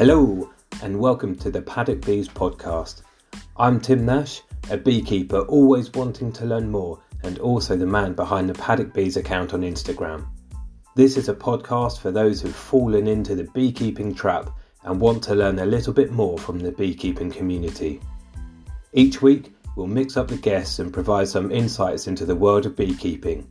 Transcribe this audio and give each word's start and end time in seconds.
Hello, 0.00 0.50
and 0.82 0.98
welcome 0.98 1.36
to 1.36 1.50
the 1.50 1.60
Paddock 1.60 2.06
Bees 2.06 2.26
podcast. 2.26 3.02
I'm 3.58 3.78
Tim 3.78 4.06
Nash, 4.06 4.40
a 4.70 4.78
beekeeper 4.78 5.40
always 5.40 5.92
wanting 5.92 6.32
to 6.32 6.46
learn 6.46 6.70
more, 6.70 7.02
and 7.22 7.38
also 7.38 7.76
the 7.76 7.84
man 7.84 8.14
behind 8.14 8.48
the 8.48 8.54
Paddock 8.54 8.94
Bees 8.94 9.18
account 9.18 9.52
on 9.52 9.60
Instagram. 9.60 10.26
This 10.96 11.18
is 11.18 11.28
a 11.28 11.34
podcast 11.34 11.98
for 11.98 12.10
those 12.10 12.40
who've 12.40 12.56
fallen 12.56 13.06
into 13.08 13.34
the 13.34 13.44
beekeeping 13.52 14.14
trap 14.14 14.48
and 14.84 14.98
want 14.98 15.22
to 15.24 15.34
learn 15.34 15.58
a 15.58 15.66
little 15.66 15.92
bit 15.92 16.12
more 16.12 16.38
from 16.38 16.60
the 16.60 16.72
beekeeping 16.72 17.30
community. 17.30 18.00
Each 18.94 19.20
week, 19.20 19.54
we'll 19.76 19.86
mix 19.86 20.16
up 20.16 20.28
the 20.28 20.38
guests 20.38 20.78
and 20.78 20.94
provide 20.94 21.28
some 21.28 21.52
insights 21.52 22.06
into 22.06 22.24
the 22.24 22.34
world 22.34 22.64
of 22.64 22.74
beekeeping. 22.74 23.46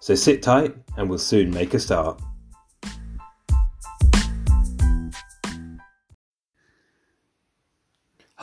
So 0.00 0.16
sit 0.16 0.42
tight, 0.42 0.74
and 0.96 1.08
we'll 1.08 1.20
soon 1.20 1.52
make 1.52 1.74
a 1.74 1.78
start. 1.78 2.20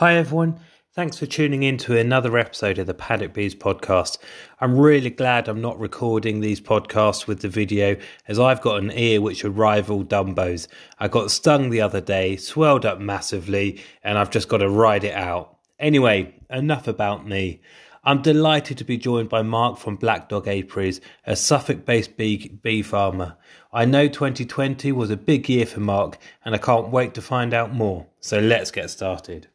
Hi, 0.00 0.14
everyone. 0.14 0.58
Thanks 0.94 1.18
for 1.18 1.26
tuning 1.26 1.62
in 1.62 1.76
to 1.76 1.94
another 1.94 2.38
episode 2.38 2.78
of 2.78 2.86
the 2.86 2.94
Paddock 2.94 3.34
Bees 3.34 3.54
podcast. 3.54 4.16
I'm 4.58 4.78
really 4.78 5.10
glad 5.10 5.46
I'm 5.46 5.60
not 5.60 5.78
recording 5.78 6.40
these 6.40 6.58
podcasts 6.58 7.26
with 7.26 7.42
the 7.42 7.50
video 7.50 7.98
as 8.26 8.38
I've 8.38 8.62
got 8.62 8.82
an 8.82 8.92
ear 8.92 9.20
which 9.20 9.44
would 9.44 9.58
rival 9.58 10.02
Dumbo's. 10.02 10.68
I 10.98 11.08
got 11.08 11.30
stung 11.30 11.68
the 11.68 11.82
other 11.82 12.00
day, 12.00 12.36
swelled 12.36 12.86
up 12.86 12.98
massively, 12.98 13.82
and 14.02 14.16
I've 14.16 14.30
just 14.30 14.48
got 14.48 14.58
to 14.58 14.70
ride 14.70 15.04
it 15.04 15.12
out. 15.12 15.58
Anyway, 15.78 16.34
enough 16.48 16.88
about 16.88 17.28
me. 17.28 17.60
I'm 18.02 18.22
delighted 18.22 18.78
to 18.78 18.84
be 18.84 18.96
joined 18.96 19.28
by 19.28 19.42
Mark 19.42 19.76
from 19.76 19.96
Black 19.96 20.30
Dog 20.30 20.48
Apiaries, 20.48 21.02
a 21.26 21.36
Suffolk 21.36 21.84
based 21.84 22.16
bee, 22.16 22.58
bee 22.62 22.80
farmer. 22.80 23.36
I 23.70 23.84
know 23.84 24.08
2020 24.08 24.92
was 24.92 25.10
a 25.10 25.18
big 25.18 25.46
year 25.50 25.66
for 25.66 25.80
Mark, 25.80 26.16
and 26.42 26.54
I 26.54 26.58
can't 26.58 26.88
wait 26.88 27.12
to 27.12 27.20
find 27.20 27.52
out 27.52 27.74
more. 27.74 28.06
So 28.20 28.40
let's 28.40 28.70
get 28.70 28.88
started. 28.88 29.49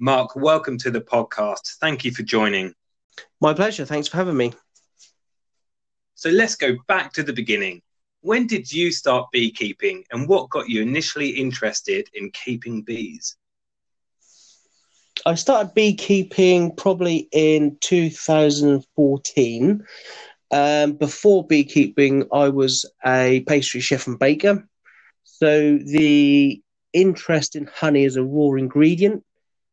Mark, 0.00 0.36
welcome 0.36 0.78
to 0.78 0.92
the 0.92 1.00
podcast. 1.00 1.74
Thank 1.80 2.04
you 2.04 2.12
for 2.12 2.22
joining. 2.22 2.72
My 3.40 3.52
pleasure. 3.52 3.84
Thanks 3.84 4.06
for 4.06 4.16
having 4.16 4.36
me. 4.36 4.52
So 6.14 6.30
let's 6.30 6.54
go 6.54 6.76
back 6.86 7.12
to 7.14 7.24
the 7.24 7.32
beginning. 7.32 7.82
When 8.20 8.46
did 8.46 8.72
you 8.72 8.92
start 8.92 9.32
beekeeping 9.32 10.04
and 10.12 10.28
what 10.28 10.50
got 10.50 10.68
you 10.68 10.82
initially 10.82 11.30
interested 11.30 12.08
in 12.14 12.30
keeping 12.30 12.82
bees? 12.82 13.36
I 15.26 15.34
started 15.34 15.74
beekeeping 15.74 16.76
probably 16.76 17.28
in 17.32 17.76
2014. 17.80 19.82
Um, 20.50 20.92
before 20.92 21.46
beekeeping, 21.46 22.24
I 22.32 22.48
was 22.50 22.84
a 23.04 23.40
pastry 23.48 23.80
chef 23.80 24.06
and 24.06 24.18
baker. 24.18 24.68
So 25.24 25.78
the 25.78 26.62
interest 26.92 27.56
in 27.56 27.66
honey 27.66 28.04
as 28.04 28.16
a 28.16 28.22
raw 28.22 28.54
ingredient 28.54 29.24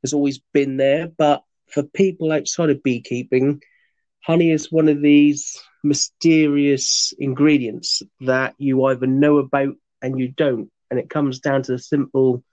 has 0.06 0.14
always 0.14 0.40
been 0.54 0.78
there. 0.78 1.08
But 1.18 1.44
for 1.68 1.84
people 1.84 2.32
outside 2.32 2.70
of 2.70 2.84
beekeeping, 2.84 3.62
honey 4.22 4.52
is 4.52 4.72
one 4.72 4.88
of 4.88 5.02
these 5.02 5.60
mysterious 5.84 7.14
ingredients 7.20 8.02
that 8.22 8.56
you 8.58 8.86
either 8.86 9.08
know 9.08 9.38
about 9.38 9.76
and 10.02 10.20
you 10.20 10.30
don't. 10.30 10.72
And 10.90 11.00
it 11.00 11.10
comes 11.10 11.40
down 11.40 11.64
to 11.64 11.74
the 11.74 11.80
simple 11.80 12.44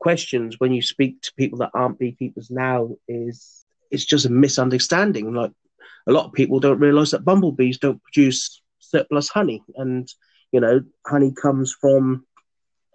questions 0.00 0.56
when 0.58 0.72
you 0.72 0.82
speak 0.82 1.20
to 1.22 1.32
people 1.36 1.58
that 1.58 1.70
aren't 1.74 1.98
beekeepers 1.98 2.50
now 2.50 2.96
is 3.08 3.64
it's 3.90 4.04
just 4.04 4.26
a 4.26 4.30
misunderstanding. 4.30 5.32
Like 5.32 5.52
a 6.06 6.12
lot 6.12 6.26
of 6.26 6.32
people 6.32 6.60
don't 6.60 6.80
realize 6.80 7.10
that 7.12 7.24
bumblebees 7.24 7.78
don't 7.78 8.02
produce 8.02 8.60
surplus 8.78 9.28
honey. 9.28 9.62
And, 9.76 10.08
you 10.52 10.60
know, 10.60 10.80
honey 11.06 11.32
comes 11.32 11.74
from 11.80 12.26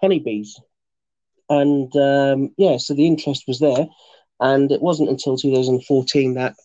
honeybees. 0.02 0.60
And 1.62 1.96
um, 1.96 2.54
yeah, 2.58 2.78
so 2.78 2.94
the 2.94 3.06
interest 3.06 3.44
was 3.48 3.60
there. 3.60 3.88
And 4.40 4.72
it 4.72 4.82
wasn't 4.82 5.10
until 5.10 5.38
2014 5.38 6.34
that 6.34 6.56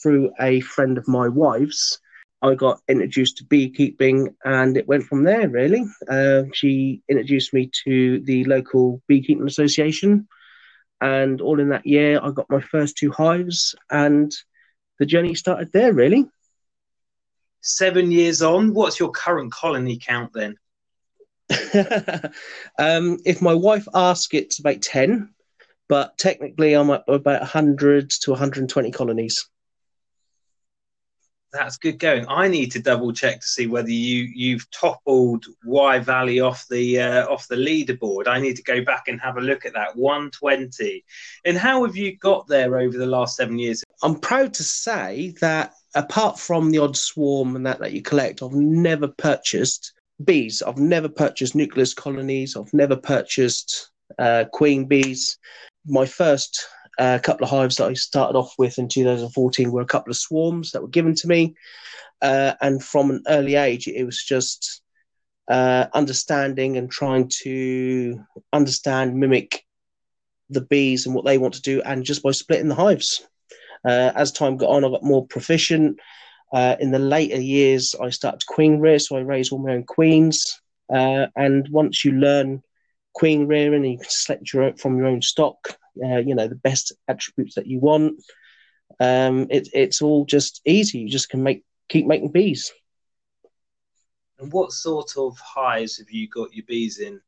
through 0.00 0.32
a 0.40 0.60
friend 0.60 0.96
of 0.96 1.08
my 1.08 1.28
wife's, 1.28 1.98
I 2.40 2.54
got 2.54 2.80
introduced 2.88 3.38
to 3.38 3.44
beekeeping 3.44 4.34
and 4.44 4.76
it 4.76 4.88
went 4.88 5.04
from 5.04 5.24
there, 5.24 5.48
really. 5.48 5.84
Uh, 6.08 6.44
she 6.52 7.02
introduced 7.08 7.52
me 7.52 7.70
to 7.84 8.20
the 8.20 8.44
local 8.44 9.02
beekeeping 9.08 9.46
association. 9.46 10.28
And 11.00 11.40
all 11.40 11.58
in 11.58 11.70
that 11.70 11.86
year, 11.86 12.20
I 12.22 12.30
got 12.30 12.50
my 12.50 12.60
first 12.60 12.96
two 12.96 13.10
hives 13.10 13.74
and 13.90 14.32
the 14.98 15.06
journey 15.06 15.34
started 15.34 15.72
there, 15.72 15.92
really. 15.92 16.26
Seven 17.60 18.10
years 18.10 18.42
on, 18.42 18.72
what's 18.74 18.98
your 19.00 19.10
current 19.10 19.52
colony 19.52 19.98
count 20.00 20.32
then? 20.32 20.56
um, 22.78 23.18
if 23.24 23.42
my 23.42 23.54
wife 23.54 23.86
asks, 23.94 24.34
it's 24.34 24.58
about 24.58 24.82
10, 24.82 25.30
but 25.88 26.16
technically 26.18 26.74
I'm 26.74 26.90
at 26.90 27.04
about 27.08 27.40
100 27.40 28.10
to 28.10 28.30
120 28.30 28.90
colonies. 28.90 29.48
That's 31.52 31.76
good 31.76 31.98
going. 31.98 32.24
I 32.28 32.48
need 32.48 32.72
to 32.72 32.78
double 32.78 33.12
check 33.12 33.42
to 33.42 33.46
see 33.46 33.66
whether 33.66 33.90
you 33.90 34.26
you've 34.34 34.70
toppled 34.70 35.44
Wye 35.66 35.98
Valley 35.98 36.40
off 36.40 36.66
the 36.68 36.98
uh, 36.98 37.26
off 37.28 37.46
the 37.46 37.56
leaderboard. 37.56 38.26
I 38.26 38.40
need 38.40 38.56
to 38.56 38.62
go 38.62 38.82
back 38.82 39.08
and 39.08 39.20
have 39.20 39.36
a 39.36 39.42
look 39.42 39.66
at 39.66 39.74
that 39.74 39.94
120. 39.94 41.04
And 41.44 41.58
how 41.58 41.84
have 41.84 41.94
you 41.94 42.16
got 42.16 42.46
there 42.46 42.78
over 42.78 42.96
the 42.96 43.04
last 43.04 43.36
seven 43.36 43.58
years? 43.58 43.84
I'm 44.02 44.18
proud 44.18 44.54
to 44.54 44.62
say 44.62 45.34
that 45.42 45.74
apart 45.94 46.38
from 46.38 46.70
the 46.70 46.78
odd 46.78 46.96
swarm 46.96 47.54
and 47.54 47.66
that 47.66 47.80
that 47.80 47.92
you 47.92 48.00
collect, 48.00 48.42
I've 48.42 48.52
never 48.52 49.08
purchased 49.08 49.92
bees. 50.24 50.62
I've 50.62 50.78
never 50.78 51.08
purchased 51.08 51.54
nucleus 51.54 51.94
colonies. 51.94 52.56
I've 52.56 52.72
never 52.72 52.96
purchased 52.96 53.90
uh, 54.18 54.44
queen 54.52 54.86
bees. 54.86 55.38
My 55.86 56.06
first 56.06 56.66
uh, 56.98 57.18
couple 57.22 57.44
of 57.44 57.50
hives 57.50 57.76
that 57.76 57.88
I 57.88 57.94
started 57.94 58.36
off 58.38 58.54
with 58.58 58.78
in 58.78 58.88
2014 58.88 59.70
were 59.70 59.80
a 59.80 59.86
couple 59.86 60.10
of 60.10 60.16
swarms 60.16 60.72
that 60.72 60.82
were 60.82 60.88
given 60.88 61.14
to 61.16 61.28
me. 61.28 61.54
Uh, 62.20 62.54
and 62.60 62.82
from 62.82 63.10
an 63.10 63.22
early 63.26 63.56
age, 63.56 63.88
it 63.88 64.04
was 64.04 64.22
just 64.22 64.82
uh, 65.48 65.86
understanding 65.92 66.76
and 66.76 66.90
trying 66.90 67.28
to 67.42 68.20
understand, 68.52 69.16
mimic 69.16 69.64
the 70.50 70.60
bees 70.60 71.06
and 71.06 71.14
what 71.14 71.24
they 71.24 71.38
want 71.38 71.54
to 71.54 71.62
do, 71.62 71.82
and 71.82 72.04
just 72.04 72.22
by 72.22 72.30
splitting 72.30 72.68
the 72.68 72.74
hives. 72.74 73.26
Uh, 73.84 74.12
as 74.14 74.30
time 74.30 74.56
got 74.56 74.70
on, 74.70 74.84
I 74.84 74.88
got 74.88 75.02
more 75.02 75.26
proficient. 75.26 75.98
Uh, 76.52 76.76
in 76.80 76.90
the 76.90 76.98
later 76.98 77.40
years, 77.40 77.94
I 78.00 78.10
started 78.10 78.46
queen 78.46 78.78
rear, 78.78 78.98
so 78.98 79.16
I 79.16 79.20
raised 79.20 79.52
all 79.52 79.58
my 79.58 79.72
own 79.72 79.84
queens. 79.84 80.60
Uh, 80.92 81.26
and 81.36 81.66
once 81.70 82.04
you 82.04 82.12
learn 82.12 82.62
queen 83.14 83.46
rearing 83.46 83.84
and 83.84 83.92
you 83.92 83.98
can 83.98 84.08
select 84.08 84.52
your 84.52 84.64
own, 84.64 84.76
from 84.76 84.98
your 84.98 85.06
own 85.06 85.22
stock, 85.22 85.76
uh, 86.04 86.18
you 86.18 86.34
know 86.34 86.48
the 86.48 86.54
best 86.54 86.92
attributes 87.08 87.54
that 87.54 87.66
you 87.66 87.80
want. 87.80 88.22
Um, 89.00 89.46
it, 89.50 89.68
it's 89.72 90.02
all 90.02 90.26
just 90.26 90.60
easy. 90.66 90.98
You 90.98 91.08
just 91.08 91.30
can 91.30 91.42
make 91.42 91.64
keep 91.88 92.06
making 92.06 92.32
bees. 92.32 92.72
And 94.38 94.52
what 94.52 94.72
sort 94.72 95.16
of 95.16 95.38
hives 95.38 95.98
have 95.98 96.10
you 96.10 96.28
got 96.28 96.52
your 96.52 96.64
bees 96.66 96.98
in? 96.98 97.20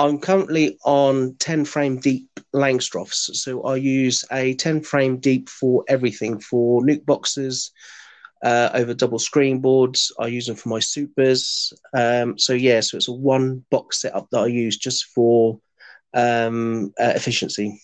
I'm 0.00 0.18
currently 0.18 0.78
on 0.86 1.34
10 1.40 1.66
frame 1.66 2.00
deep 2.00 2.26
Langstroths. 2.54 3.34
So 3.36 3.62
I 3.64 3.76
use 3.76 4.24
a 4.32 4.54
10 4.54 4.80
frame 4.80 5.18
deep 5.18 5.50
for 5.50 5.84
everything 5.88 6.40
for 6.40 6.80
nuke 6.80 7.04
boxes, 7.04 7.70
uh, 8.42 8.70
over 8.72 8.94
double 8.94 9.18
screen 9.18 9.60
boards. 9.60 10.10
I 10.18 10.28
use 10.28 10.46
them 10.46 10.56
for 10.56 10.70
my 10.70 10.78
supers. 10.78 11.74
Um, 11.92 12.38
so 12.38 12.54
yeah, 12.54 12.80
so 12.80 12.96
it's 12.96 13.08
a 13.08 13.12
one 13.12 13.62
box 13.70 14.00
setup 14.00 14.28
that 14.32 14.38
I 14.38 14.46
use 14.46 14.78
just 14.78 15.04
for 15.04 15.60
um, 16.14 16.94
uh, 16.98 17.12
efficiency. 17.14 17.78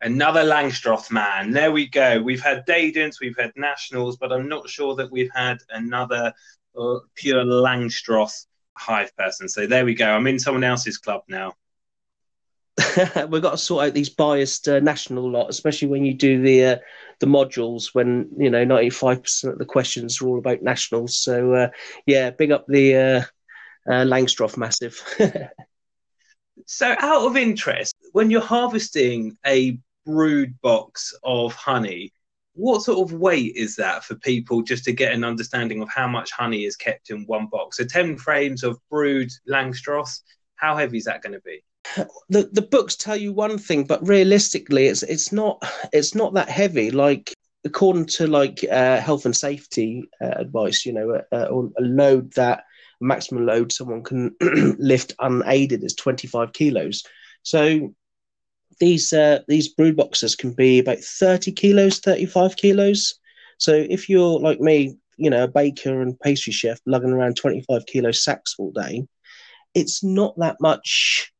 Another 0.00 0.42
Langstroth 0.42 1.10
man. 1.10 1.50
There 1.50 1.70
we 1.70 1.86
go. 1.86 2.22
We've 2.22 2.42
had 2.42 2.66
Dadants, 2.66 3.20
we've 3.20 3.36
had 3.38 3.52
Nationals, 3.56 4.16
but 4.16 4.32
I'm 4.32 4.48
not 4.48 4.70
sure 4.70 4.94
that 4.94 5.12
we've 5.12 5.30
had 5.34 5.58
another 5.68 6.32
uh, 6.74 6.98
pure 7.14 7.44
Langstroth 7.44 8.46
hive 8.80 9.14
person. 9.16 9.48
So 9.48 9.66
there 9.66 9.84
we 9.84 9.94
go. 9.94 10.06
I'm 10.06 10.26
in 10.26 10.38
someone 10.38 10.64
else's 10.64 10.98
club 10.98 11.22
now. 11.28 11.54
We've 13.28 13.42
got 13.42 13.52
to 13.52 13.58
sort 13.58 13.86
out 13.86 13.94
these 13.94 14.08
biased 14.08 14.68
uh, 14.68 14.80
national 14.80 15.30
lot, 15.30 15.50
especially 15.50 15.88
when 15.88 16.04
you 16.04 16.14
do 16.14 16.40
the 16.40 16.64
uh, 16.64 16.76
the 17.18 17.26
modules. 17.26 17.94
When 17.94 18.30
you 18.38 18.50
know 18.50 18.64
ninety 18.64 18.90
five 18.90 19.22
percent 19.22 19.54
of 19.54 19.58
the 19.58 19.64
questions 19.64 20.20
are 20.20 20.28
all 20.28 20.38
about 20.38 20.62
nationals. 20.62 21.18
So 21.18 21.52
uh, 21.54 21.68
yeah, 22.06 22.30
big 22.30 22.52
up 22.52 22.66
the 22.68 22.96
uh, 22.96 23.22
uh, 23.86 24.04
Langstroth 24.04 24.56
massive. 24.56 25.02
So, 26.66 26.94
out 26.98 27.26
of 27.26 27.36
interest, 27.36 27.96
when 28.12 28.30
you're 28.30 28.40
harvesting 28.40 29.36
a 29.46 29.78
brood 30.06 30.60
box 30.60 31.14
of 31.24 31.54
honey, 31.54 32.12
what 32.54 32.82
sort 32.82 32.98
of 32.98 33.16
weight 33.16 33.54
is 33.56 33.76
that 33.76 34.04
for 34.04 34.16
people 34.16 34.62
just 34.62 34.84
to 34.84 34.92
get 34.92 35.12
an 35.12 35.24
understanding 35.24 35.80
of 35.82 35.88
how 35.88 36.08
much 36.08 36.32
honey 36.32 36.64
is 36.64 36.76
kept 36.76 37.10
in 37.10 37.24
one 37.26 37.46
box? 37.46 37.76
So, 37.76 37.84
10 37.84 38.18
frames 38.18 38.62
of 38.62 38.78
brood 38.90 39.30
Langstroth, 39.48 40.20
how 40.56 40.76
heavy 40.76 40.98
is 40.98 41.04
that 41.04 41.22
going 41.22 41.32
to 41.32 41.40
be? 41.40 41.62
The 42.28 42.48
the 42.52 42.62
books 42.62 42.94
tell 42.94 43.16
you 43.16 43.32
one 43.32 43.56
thing, 43.56 43.84
but 43.84 44.06
realistically, 44.06 44.86
it's 44.86 45.02
it's 45.02 45.32
not 45.32 45.64
it's 45.92 46.14
not 46.14 46.34
that 46.34 46.48
heavy. 46.48 46.90
Like 46.90 47.32
according 47.64 48.06
to 48.06 48.26
like 48.26 48.64
uh, 48.70 49.00
health 49.00 49.24
and 49.24 49.36
safety 49.36 50.04
uh, 50.22 50.34
advice, 50.36 50.84
you 50.86 50.92
know, 50.92 51.20
a, 51.32 51.36
a, 51.36 51.70
load 51.80 52.32
that 52.34 52.64
maximum 53.00 53.46
load 53.46 53.72
someone 53.72 54.02
can 54.02 54.34
lift 54.78 55.14
unaided 55.18 55.82
is 55.84 55.94
25 55.94 56.52
kilos. 56.52 57.02
So 57.42 57.94
these 58.80 59.12
uh, 59.12 59.40
these 59.46 59.68
brood 59.68 59.96
boxes 59.96 60.34
can 60.34 60.52
be 60.52 60.78
about 60.78 60.98
30 60.98 61.52
kilos, 61.52 62.00
35 62.00 62.56
kilos. 62.56 63.14
So 63.58 63.74
if 63.74 64.08
you're 64.08 64.40
like 64.40 64.60
me, 64.60 64.96
you 65.18 65.30
know, 65.30 65.44
a 65.44 65.48
baker 65.48 66.00
and 66.00 66.18
pastry 66.18 66.52
chef 66.52 66.80
lugging 66.86 67.10
around 67.10 67.36
25 67.36 67.86
kilo 67.86 68.10
sacks 68.10 68.56
all 68.58 68.72
day, 68.72 69.06
it's 69.74 70.02
not 70.02 70.34
that 70.38 70.56
much 70.60 71.30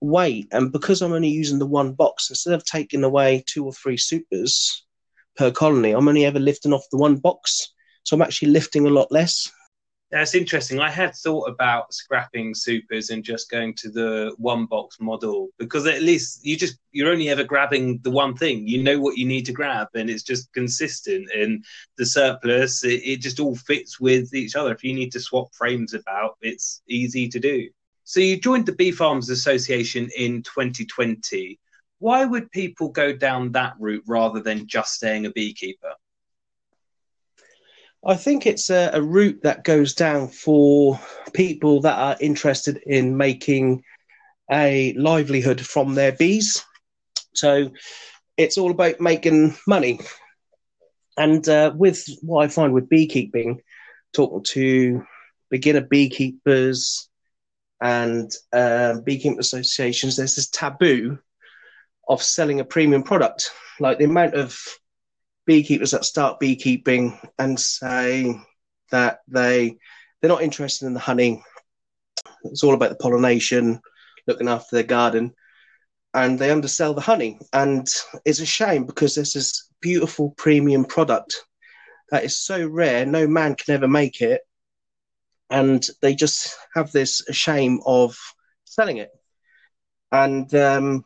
weight. 0.00 0.48
And 0.52 0.70
because 0.70 1.02
I'm 1.02 1.14
only 1.14 1.28
using 1.28 1.58
the 1.58 1.66
one 1.66 1.92
box, 1.92 2.30
instead 2.30 2.52
of 2.52 2.64
taking 2.64 3.04
away 3.04 3.42
two 3.46 3.64
or 3.64 3.72
three 3.72 3.96
supers 3.96 4.84
per 5.36 5.50
colony, 5.50 5.92
I'm 5.92 6.08
only 6.08 6.26
ever 6.26 6.38
lifting 6.38 6.72
off 6.72 6.84
the 6.92 6.98
one 6.98 7.16
box. 7.16 7.72
So 8.04 8.14
I'm 8.14 8.22
actually 8.22 8.52
lifting 8.52 8.86
a 8.86 8.90
lot 8.90 9.10
less. 9.10 9.50
That's 10.12 10.36
interesting. 10.36 10.78
I 10.78 10.88
had 10.88 11.16
thought 11.16 11.48
about 11.48 11.92
scrapping 11.92 12.54
supers 12.54 13.10
and 13.10 13.24
just 13.24 13.50
going 13.50 13.74
to 13.74 13.90
the 13.90 14.34
one 14.38 14.66
box 14.66 15.00
model 15.00 15.48
because 15.58 15.84
at 15.86 16.00
least 16.00 16.46
you 16.46 16.56
just 16.56 16.78
you're 16.92 17.10
only 17.10 17.28
ever 17.28 17.42
grabbing 17.42 17.98
the 18.02 18.12
one 18.12 18.36
thing. 18.36 18.68
You 18.68 18.84
know 18.84 19.00
what 19.00 19.18
you 19.18 19.26
need 19.26 19.46
to 19.46 19.52
grab, 19.52 19.88
and 19.94 20.08
it's 20.08 20.22
just 20.22 20.52
consistent. 20.52 21.28
And 21.34 21.64
the 21.98 22.06
surplus, 22.06 22.84
it, 22.84 23.02
it 23.04 23.20
just 23.20 23.40
all 23.40 23.56
fits 23.56 23.98
with 23.98 24.32
each 24.32 24.54
other. 24.54 24.72
If 24.72 24.84
you 24.84 24.94
need 24.94 25.10
to 25.10 25.20
swap 25.20 25.52
frames 25.52 25.92
about, 25.92 26.36
it's 26.40 26.82
easy 26.88 27.28
to 27.28 27.40
do. 27.40 27.68
So 28.04 28.20
you 28.20 28.38
joined 28.40 28.66
the 28.66 28.76
Bee 28.76 28.92
Farmers 28.92 29.30
Association 29.30 30.08
in 30.16 30.44
2020. 30.44 31.58
Why 31.98 32.24
would 32.24 32.52
people 32.52 32.90
go 32.90 33.12
down 33.12 33.50
that 33.52 33.74
route 33.80 34.04
rather 34.06 34.38
than 34.40 34.68
just 34.68 34.94
staying 34.94 35.26
a 35.26 35.30
beekeeper? 35.30 35.94
I 38.04 38.14
think 38.14 38.46
it's 38.46 38.70
a, 38.70 38.90
a, 38.92 39.02
route 39.02 39.40
that 39.42 39.64
goes 39.64 39.94
down 39.94 40.28
for 40.28 41.00
people 41.32 41.80
that 41.80 41.98
are 41.98 42.16
interested 42.20 42.80
in 42.86 43.16
making 43.16 43.82
a 44.50 44.92
livelihood 44.94 45.60
from 45.60 45.94
their 45.94 46.12
bees. 46.12 46.64
So 47.34 47.70
it's 48.36 48.58
all 48.58 48.70
about 48.70 49.00
making 49.00 49.56
money. 49.66 50.00
And 51.16 51.48
uh, 51.48 51.72
with 51.74 52.06
what 52.22 52.44
I 52.44 52.48
find 52.48 52.72
with 52.72 52.88
beekeeping, 52.88 53.60
talking 54.12 54.44
to 54.50 55.04
beginner 55.50 55.80
beekeepers 55.80 57.08
and 57.80 58.30
uh, 58.52 59.00
beekeeping 59.00 59.38
associations, 59.38 60.16
there's 60.16 60.36
this 60.36 60.50
taboo 60.50 61.18
of 62.08 62.22
selling 62.22 62.60
a 62.60 62.64
premium 62.64 63.02
product. 63.02 63.50
Like 63.80 63.98
the 63.98 64.04
amount 64.04 64.34
of 64.34 64.58
beekeepers 65.46 65.92
that 65.92 66.04
start 66.04 66.40
beekeeping 66.40 67.18
and 67.38 67.58
say 67.58 68.38
that 68.90 69.20
they 69.28 69.78
they're 70.20 70.28
not 70.28 70.42
interested 70.42 70.86
in 70.86 70.94
the 70.94 71.00
honey. 71.00 71.42
It's 72.44 72.64
all 72.64 72.74
about 72.74 72.90
the 72.90 72.96
pollination, 72.96 73.80
looking 74.26 74.48
after 74.48 74.76
their 74.76 74.82
garden, 74.82 75.34
and 76.14 76.38
they 76.38 76.50
undersell 76.50 76.94
the 76.94 77.00
honey. 77.00 77.38
And 77.52 77.86
it's 78.24 78.40
a 78.40 78.46
shame 78.46 78.84
because 78.84 79.14
there's 79.14 79.32
this 79.32 79.68
beautiful 79.80 80.34
premium 80.36 80.84
product 80.84 81.44
that 82.10 82.24
is 82.24 82.38
so 82.38 82.66
rare, 82.66 83.04
no 83.04 83.26
man 83.26 83.54
can 83.54 83.74
ever 83.74 83.88
make 83.88 84.20
it, 84.20 84.40
and 85.50 85.84
they 86.02 86.14
just 86.14 86.56
have 86.74 86.92
this 86.92 87.22
shame 87.30 87.80
of 87.84 88.16
selling 88.64 88.98
it. 88.98 89.10
And 90.12 90.52
um, 90.54 91.04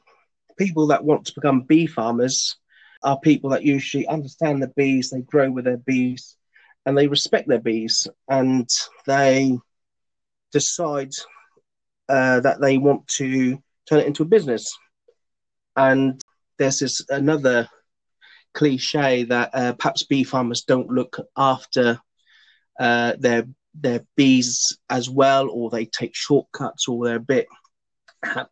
people 0.59 0.89
that 0.89 1.05
want 1.05 1.27
to 1.27 1.35
become 1.35 1.63
bee 1.63 1.87
farmers 1.87 2.57
are 3.03 3.19
people 3.21 3.51
that 3.51 3.65
usually 3.65 4.07
understand 4.07 4.63
the 4.63 4.69
bees, 4.77 5.11
they 5.11 5.23
grow 5.23 5.51
with 5.51 5.65
their 5.65 5.79
bees, 5.79 6.37
and 6.87 6.97
they 6.97 7.07
respect 7.07 7.49
their 7.49 7.61
bees, 7.61 8.07
and 8.29 8.69
they 9.07 9.59
decide 10.53 11.13
uh, 12.09 12.41
that 12.41 12.61
they 12.61 12.79
want 12.79 13.07
to 13.07 13.63
turn 13.89 14.01
it 14.01 14.07
into 14.07 14.23
a 14.23 14.27
business. 14.27 14.77
And 15.77 16.23
there's 16.59 16.81
this 16.81 17.05
another 17.09 17.69
cliche 18.53 19.25
that 19.25 19.51
uh, 19.55 19.73
perhaps 19.75 20.05
bee 20.05 20.25
farmers 20.25 20.63
don't 20.63 20.91
look 20.91 21.19
after 21.37 22.01
uh, 22.79 23.15
their 23.19 23.47
their 23.75 24.05
bees 24.17 24.79
as 24.89 25.09
well, 25.09 25.49
or 25.49 25.71
they 25.71 25.87
take 25.87 26.15
shortcuts, 26.15 26.89
or 26.89 27.05
they're 27.05 27.17
a 27.17 27.21
bit 27.21 27.47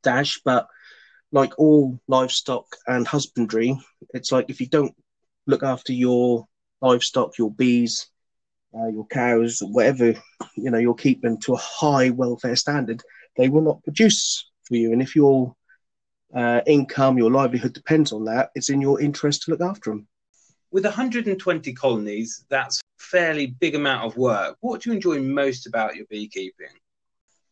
dash. 0.02 0.40
But 0.44 0.68
like 1.32 1.58
all 1.58 1.98
livestock 2.08 2.66
and 2.86 3.06
husbandry, 3.06 3.78
it's 4.14 4.32
like 4.32 4.46
if 4.48 4.60
you 4.60 4.66
don't 4.66 4.94
look 5.46 5.62
after 5.62 5.92
your 5.92 6.46
livestock, 6.80 7.38
your 7.38 7.50
bees, 7.50 8.08
uh, 8.74 8.88
your 8.88 9.06
cows, 9.06 9.60
whatever 9.62 10.14
you 10.56 10.70
know 10.70 10.78
you're 10.78 10.94
keeping 10.94 11.38
to 11.40 11.54
a 11.54 11.58
high 11.58 12.10
welfare 12.10 12.56
standard, 12.56 13.02
they 13.36 13.48
will 13.48 13.62
not 13.62 13.82
produce 13.82 14.48
for 14.64 14.76
you. 14.76 14.92
And 14.92 15.02
if 15.02 15.16
your 15.16 15.54
uh, 16.34 16.60
income, 16.66 17.18
your 17.18 17.30
livelihood 17.30 17.72
depends 17.72 18.12
on 18.12 18.24
that, 18.24 18.50
it's 18.54 18.70
in 18.70 18.80
your 18.80 19.00
interest 19.00 19.42
to 19.42 19.50
look 19.50 19.60
after 19.60 19.90
them. 19.90 20.06
With 20.70 20.84
120 20.84 21.72
colonies, 21.72 22.44
that's 22.50 22.80
fairly 22.98 23.46
big 23.46 23.74
amount 23.74 24.04
of 24.04 24.16
work. 24.18 24.56
What 24.60 24.82
do 24.82 24.90
you 24.90 24.96
enjoy 24.96 25.20
most 25.20 25.66
about 25.66 25.96
your 25.96 26.04
beekeeping? 26.10 26.68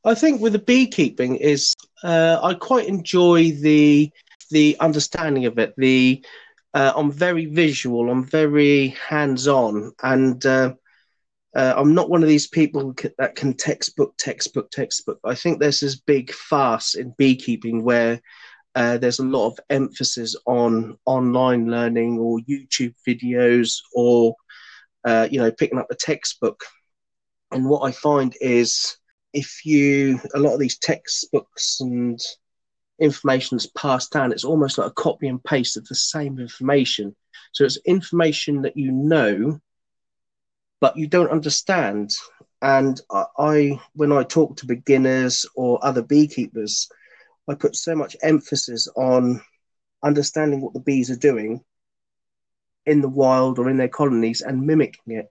I 0.06 0.14
think 0.14 0.40
with 0.40 0.52
the 0.52 0.60
beekeeping 0.60 1.34
is 1.36 1.74
uh, 2.04 2.38
I 2.40 2.54
quite 2.54 2.86
enjoy 2.86 3.50
the 3.50 4.10
the 4.52 4.76
understanding 4.78 5.46
of 5.46 5.58
it. 5.58 5.74
The 5.76 6.24
uh, 6.72 6.92
I'm 6.94 7.10
very 7.10 7.46
visual. 7.46 8.08
I'm 8.08 8.24
very 8.24 8.88
hands 8.88 9.48
on, 9.48 9.92
and 10.04 10.46
uh, 10.46 10.74
uh, 11.56 11.74
I'm 11.76 11.92
not 11.92 12.08
one 12.08 12.22
of 12.22 12.28
these 12.28 12.46
people 12.46 12.94
that 13.18 13.34
can 13.34 13.54
textbook, 13.54 14.14
textbook, 14.16 14.70
textbook. 14.70 15.18
I 15.24 15.34
think 15.34 15.58
there's 15.58 15.80
this 15.80 15.96
big 15.96 16.32
farce 16.32 16.94
in 16.94 17.12
beekeeping 17.18 17.82
where 17.82 18.20
uh, 18.76 18.98
there's 18.98 19.18
a 19.18 19.24
lot 19.24 19.48
of 19.48 19.58
emphasis 19.70 20.36
on 20.46 20.98
online 21.04 21.68
learning 21.68 22.18
or 22.20 22.38
YouTube 22.40 22.94
videos 23.08 23.80
or 23.92 24.36
uh, 25.04 25.26
you 25.28 25.40
know 25.40 25.50
picking 25.50 25.78
up 25.78 25.90
a 25.90 25.96
textbook. 25.96 26.62
And 27.50 27.68
what 27.68 27.80
I 27.80 27.90
find 27.90 28.36
is 28.40 28.98
if 29.32 29.64
you 29.64 30.20
a 30.34 30.38
lot 30.38 30.55
of 30.55 30.61
these 30.61 30.78
textbooks 30.78 31.81
and 31.81 32.20
information 32.99 33.56
is 33.56 33.67
passed 33.67 34.12
down, 34.12 34.32
it's 34.32 34.44
almost 34.44 34.78
like 34.78 34.88
a 34.88 34.94
copy 34.94 35.28
and 35.28 35.43
paste 35.43 35.76
of 35.76 35.87
the 35.87 35.94
same 35.94 36.38
information. 36.38 37.14
So 37.52 37.64
it's 37.64 37.78
information 37.84 38.62
that 38.62 38.76
you 38.76 38.93
know, 38.93 39.61
but 40.81 40.96
you 40.96 41.06
don't 41.06 41.31
understand. 41.31 42.12
And 42.62 43.00
I, 43.11 43.25
I 43.38 43.80
when 43.95 44.12
I 44.12 44.23
talk 44.23 44.56
to 44.56 44.66
beginners 44.66 45.47
or 45.54 45.85
other 45.85 46.02
beekeepers, 46.02 46.88
I 47.49 47.54
put 47.54 47.76
so 47.76 47.95
much 47.95 48.16
emphasis 48.23 48.88
on 48.97 49.40
understanding 50.02 50.61
what 50.61 50.73
the 50.73 50.80
bees 50.80 51.11
are 51.11 51.16
doing 51.16 51.62
in 52.87 53.00
the 53.00 53.09
wild 53.09 53.59
or 53.59 53.68
in 53.68 53.76
their 53.76 53.88
colonies 53.88 54.40
and 54.40 54.66
mimicking 54.66 55.16
it. 55.16 55.30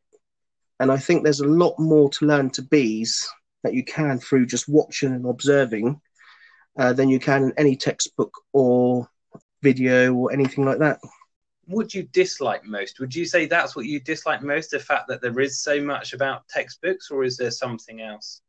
And 0.80 0.92
I 0.92 0.98
think 0.98 1.24
there's 1.24 1.40
a 1.40 1.48
lot 1.48 1.80
more 1.80 2.10
to 2.12 2.26
learn 2.26 2.50
to 2.52 2.62
bees 2.62 3.28
that 3.66 3.74
you 3.74 3.84
can 3.84 4.20
through 4.20 4.46
just 4.46 4.70
watching 4.70 5.14
and 5.14 5.26
observing 5.26 6.00
uh, 6.78 6.94
than 6.94 7.10
you 7.10 7.20
can 7.20 7.44
in 7.44 7.54
any 7.58 7.76
textbook 7.76 8.34
or 8.54 9.10
video 9.62 10.14
or 10.14 10.32
anything 10.32 10.66
like 10.66 10.80
that. 10.80 11.00
Would 11.68 11.94
you 11.94 12.04
dislike 12.04 12.64
most? 12.64 13.00
Would 13.00 13.16
you 13.16 13.26
say 13.26 13.48
that's 13.48 13.76
what 13.76 13.86
you 13.86 14.00
dislike 14.00 14.44
most? 14.44 14.70
The 14.70 14.80
fact 14.80 15.08
that 15.08 15.22
there 15.22 15.40
is 15.40 15.62
so 15.62 15.82
much 15.82 16.14
about 16.14 16.48
textbooks, 16.48 17.10
or 17.10 17.24
is 17.24 17.38
there 17.38 17.52
something 17.52 18.02
else? 18.02 18.42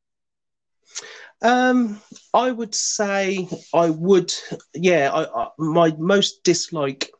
Um, 1.41 2.01
I 2.35 2.51
would 2.51 2.75
say 2.75 3.49
I 3.73 3.89
would. 3.89 4.33
Yeah, 4.75 5.11
I, 5.13 5.45
I, 5.45 5.49
my 5.59 5.95
most 5.99 6.45
dislike, 6.45 7.11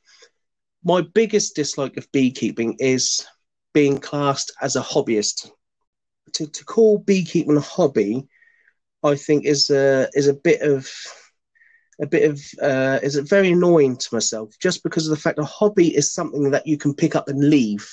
my 0.85 1.01
biggest 1.01 1.57
dislike 1.57 1.97
of 1.97 2.13
beekeeping 2.13 2.77
is 2.79 3.27
being 3.73 3.99
classed 3.99 4.53
as 4.61 4.77
a 4.77 4.83
hobbyist 4.83 5.51
to, 6.37 6.47
to 6.47 6.65
call 6.65 6.99
beekeeping 6.99 7.57
a 7.57 7.61
hobby, 7.61 8.29
I 9.03 9.15
think 9.17 9.45
is 9.45 9.71
a 9.71 10.09
is 10.15 10.29
a 10.29 10.35
bit 10.35 10.61
of 10.61 10.89
a 12.01 12.07
bit 12.07 12.31
of 12.31 12.41
uh, 12.63 12.99
is 13.03 13.17
it 13.17 13.29
very 13.29 13.53
annoying 13.53 13.97
to 13.97 14.09
myself 14.15 14.55
just 14.61 14.83
because 14.83 15.07
of 15.07 15.17
the 15.17 15.21
fact 15.21 15.39
a 15.39 15.45
hobby 15.45 15.97
is 15.97 16.13
something 16.13 16.51
that 16.51 16.67
you 16.67 16.77
can 16.77 16.95
pick 16.95 17.17
up 17.17 17.29
and 17.29 17.49
leave. 17.49 17.91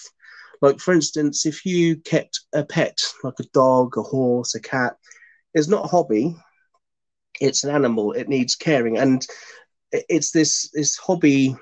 Like 0.62 0.80
for 0.80 0.94
instance, 0.94 1.46
if 1.46 1.66
you 1.66 1.98
kept 1.98 2.42
a 2.54 2.66
pet 2.66 2.98
like 3.24 3.40
a 3.40 3.48
dog, 3.54 3.98
a 3.98 4.02
horse, 4.02 4.56
a 4.56 4.62
cat, 4.62 4.98
it's 5.54 5.68
not 5.68 5.86
a 5.86 5.90
hobby. 5.90 6.36
It's 7.40 7.64
an 7.64 7.74
animal. 7.74 8.12
It 8.12 8.30
needs 8.30 8.56
caring, 8.56 8.98
and 8.98 9.26
it's 9.92 10.32
this 10.32 10.70
this 10.74 10.98
hobby 10.98 11.56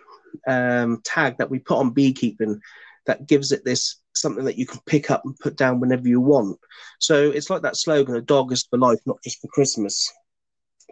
um, 0.48 1.02
tag 1.04 1.38
that 1.38 1.50
we 1.50 1.60
put 1.60 1.78
on 1.78 1.92
beekeeping 1.92 2.60
that 3.06 3.28
gives 3.28 3.52
it 3.52 3.64
this 3.64 4.01
something 4.16 4.46
that 4.46 4.58
you 4.58 4.66
can 4.66 4.80
pick 4.86 5.10
up 5.12 5.24
and 5.26 5.38
put 5.40 5.56
down 5.58 5.80
whenever 5.80 6.08
you 6.08 6.20
want. 6.20 6.60
So 7.00 7.32
it's 7.32 7.50
like 7.50 7.62
that 7.64 7.78
slogan: 7.78 8.16
"A 8.16 8.22
dog 8.22 8.52
is 8.52 8.64
for 8.64 8.78
life, 8.78 9.00
not 9.06 9.22
just 9.24 9.40
for 9.42 9.48
Christmas." 9.48 10.12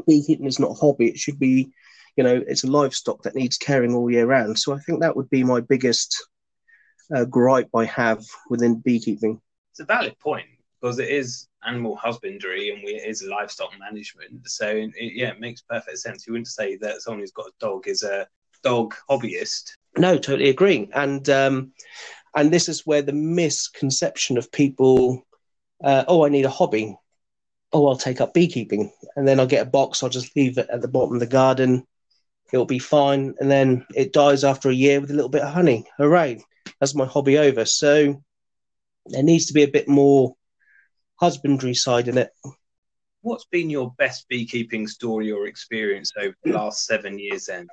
Beekeeping 0.07 0.45
is 0.45 0.59
not 0.59 0.71
a 0.71 0.75
hobby; 0.75 1.07
it 1.07 1.17
should 1.17 1.39
be, 1.39 1.71
you 2.15 2.23
know, 2.23 2.41
it's 2.47 2.63
a 2.63 2.71
livestock 2.71 3.23
that 3.23 3.35
needs 3.35 3.57
caring 3.57 3.93
all 3.93 4.09
year 4.11 4.25
round. 4.25 4.57
So 4.57 4.73
I 4.73 4.79
think 4.79 5.01
that 5.01 5.15
would 5.15 5.29
be 5.29 5.43
my 5.43 5.59
biggest 5.61 6.27
uh, 7.15 7.25
gripe 7.25 7.69
I 7.75 7.85
have 7.85 8.23
within 8.49 8.79
beekeeping. 8.79 9.41
It's 9.71 9.79
a 9.79 9.85
valid 9.85 10.17
point. 10.19 10.47
because 10.79 10.99
it 10.99 11.09
is 11.09 11.47
animal 11.65 11.95
husbandry 11.95 12.69
and 12.71 12.81
we, 12.83 12.91
it 12.91 13.07
is 13.07 13.23
livestock 13.23 13.71
management. 13.79 14.47
So 14.49 14.67
it, 14.67 14.93
yeah, 14.97 15.29
it 15.29 15.39
makes 15.39 15.61
perfect 15.61 15.97
sense. 15.99 16.25
You 16.25 16.33
wouldn't 16.33 16.47
say 16.47 16.77
that 16.77 17.01
someone 17.01 17.19
who's 17.19 17.31
got 17.31 17.47
a 17.47 17.53
dog 17.59 17.87
is 17.87 18.03
a 18.03 18.27
dog 18.63 18.95
hobbyist. 19.09 19.71
No, 19.97 20.17
totally 20.17 20.49
agree. 20.49 20.89
And 20.93 21.27
um, 21.29 21.73
and 22.35 22.51
this 22.51 22.69
is 22.69 22.85
where 22.85 23.01
the 23.01 23.13
misconception 23.13 24.37
of 24.37 24.51
people, 24.51 25.25
uh, 25.83 26.05
oh, 26.07 26.25
I 26.25 26.29
need 26.29 26.45
a 26.45 26.49
hobby. 26.49 26.97
Oh, 27.71 27.87
I'll 27.87 27.97
take 27.97 28.21
up 28.21 28.33
beekeeping, 28.33 28.91
and 29.15 29.27
then 29.27 29.39
I'll 29.39 29.47
get 29.47 29.65
a 29.65 29.69
box. 29.69 30.01
I'll 30.01 30.09
just 30.09 30.35
leave 30.35 30.57
it 30.57 30.69
at 30.71 30.81
the 30.81 30.87
bottom 30.87 31.13
of 31.13 31.19
the 31.19 31.27
garden. 31.27 31.85
It'll 32.51 32.65
be 32.65 32.79
fine, 32.79 33.35
and 33.39 33.49
then 33.49 33.85
it 33.95 34.13
dies 34.13 34.43
after 34.43 34.69
a 34.69 34.73
year 34.73 34.99
with 34.99 35.11
a 35.11 35.13
little 35.13 35.29
bit 35.29 35.43
of 35.43 35.53
honey. 35.53 35.85
Hooray! 35.97 36.43
That's 36.79 36.95
my 36.95 37.05
hobby 37.05 37.37
over. 37.37 37.65
So 37.65 38.23
there 39.05 39.23
needs 39.23 39.47
to 39.47 39.53
be 39.53 39.63
a 39.63 39.67
bit 39.67 39.87
more 39.87 40.35
husbandry 41.15 41.73
side 41.73 42.07
in 42.07 42.17
it. 42.17 42.31
What's 43.21 43.45
been 43.45 43.69
your 43.69 43.93
best 43.97 44.27
beekeeping 44.29 44.87
story 44.87 45.31
or 45.31 45.45
experience 45.45 46.13
over 46.17 46.35
the 46.43 46.53
last 46.53 46.85
seven 46.85 47.19
years 47.19 47.45
then? 47.45 47.67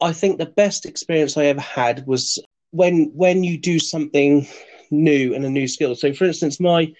I 0.00 0.12
think 0.12 0.38
the 0.38 0.46
best 0.46 0.86
experience 0.86 1.36
I 1.36 1.46
ever 1.46 1.60
had 1.60 2.06
was 2.06 2.38
when 2.74 3.12
when 3.14 3.44
you 3.44 3.56
do 3.56 3.78
something 3.78 4.46
new 4.90 5.34
and 5.34 5.44
a 5.44 5.50
new 5.50 5.68
skill. 5.68 5.94
So, 5.94 6.12
for 6.12 6.24
instance, 6.24 6.58
my 6.58 6.92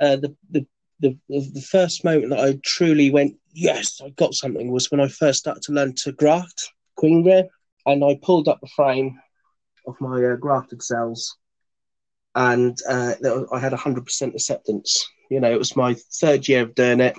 uh, 0.00 0.16
the, 0.16 0.36
the 0.50 0.66
the 1.00 1.18
the 1.28 1.66
first 1.70 2.04
moment 2.04 2.30
that 2.30 2.40
I 2.40 2.58
truly 2.62 3.10
went, 3.10 3.34
yes, 3.52 4.00
I 4.04 4.10
got 4.10 4.34
something 4.34 4.70
was 4.70 4.90
when 4.90 5.00
I 5.00 5.08
first 5.08 5.38
started 5.38 5.62
to 5.64 5.72
learn 5.72 5.94
to 6.04 6.12
graft 6.12 6.70
queen 6.96 7.24
rare, 7.24 7.44
and 7.86 8.04
I 8.04 8.18
pulled 8.22 8.46
up 8.46 8.60
the 8.60 8.68
frame 8.76 9.18
of 9.86 9.94
my 10.00 10.22
uh, 10.22 10.36
grafted 10.36 10.82
cells, 10.82 11.36
and 12.34 12.76
uh, 12.86 13.14
I 13.52 13.58
had 13.58 13.72
hundred 13.72 14.04
percent 14.04 14.34
acceptance. 14.34 15.06
You 15.30 15.40
know, 15.40 15.50
it 15.50 15.58
was 15.58 15.76
my 15.76 15.96
third 16.20 16.46
year 16.46 16.62
of 16.62 16.74
doing 16.74 17.00
it, 17.00 17.16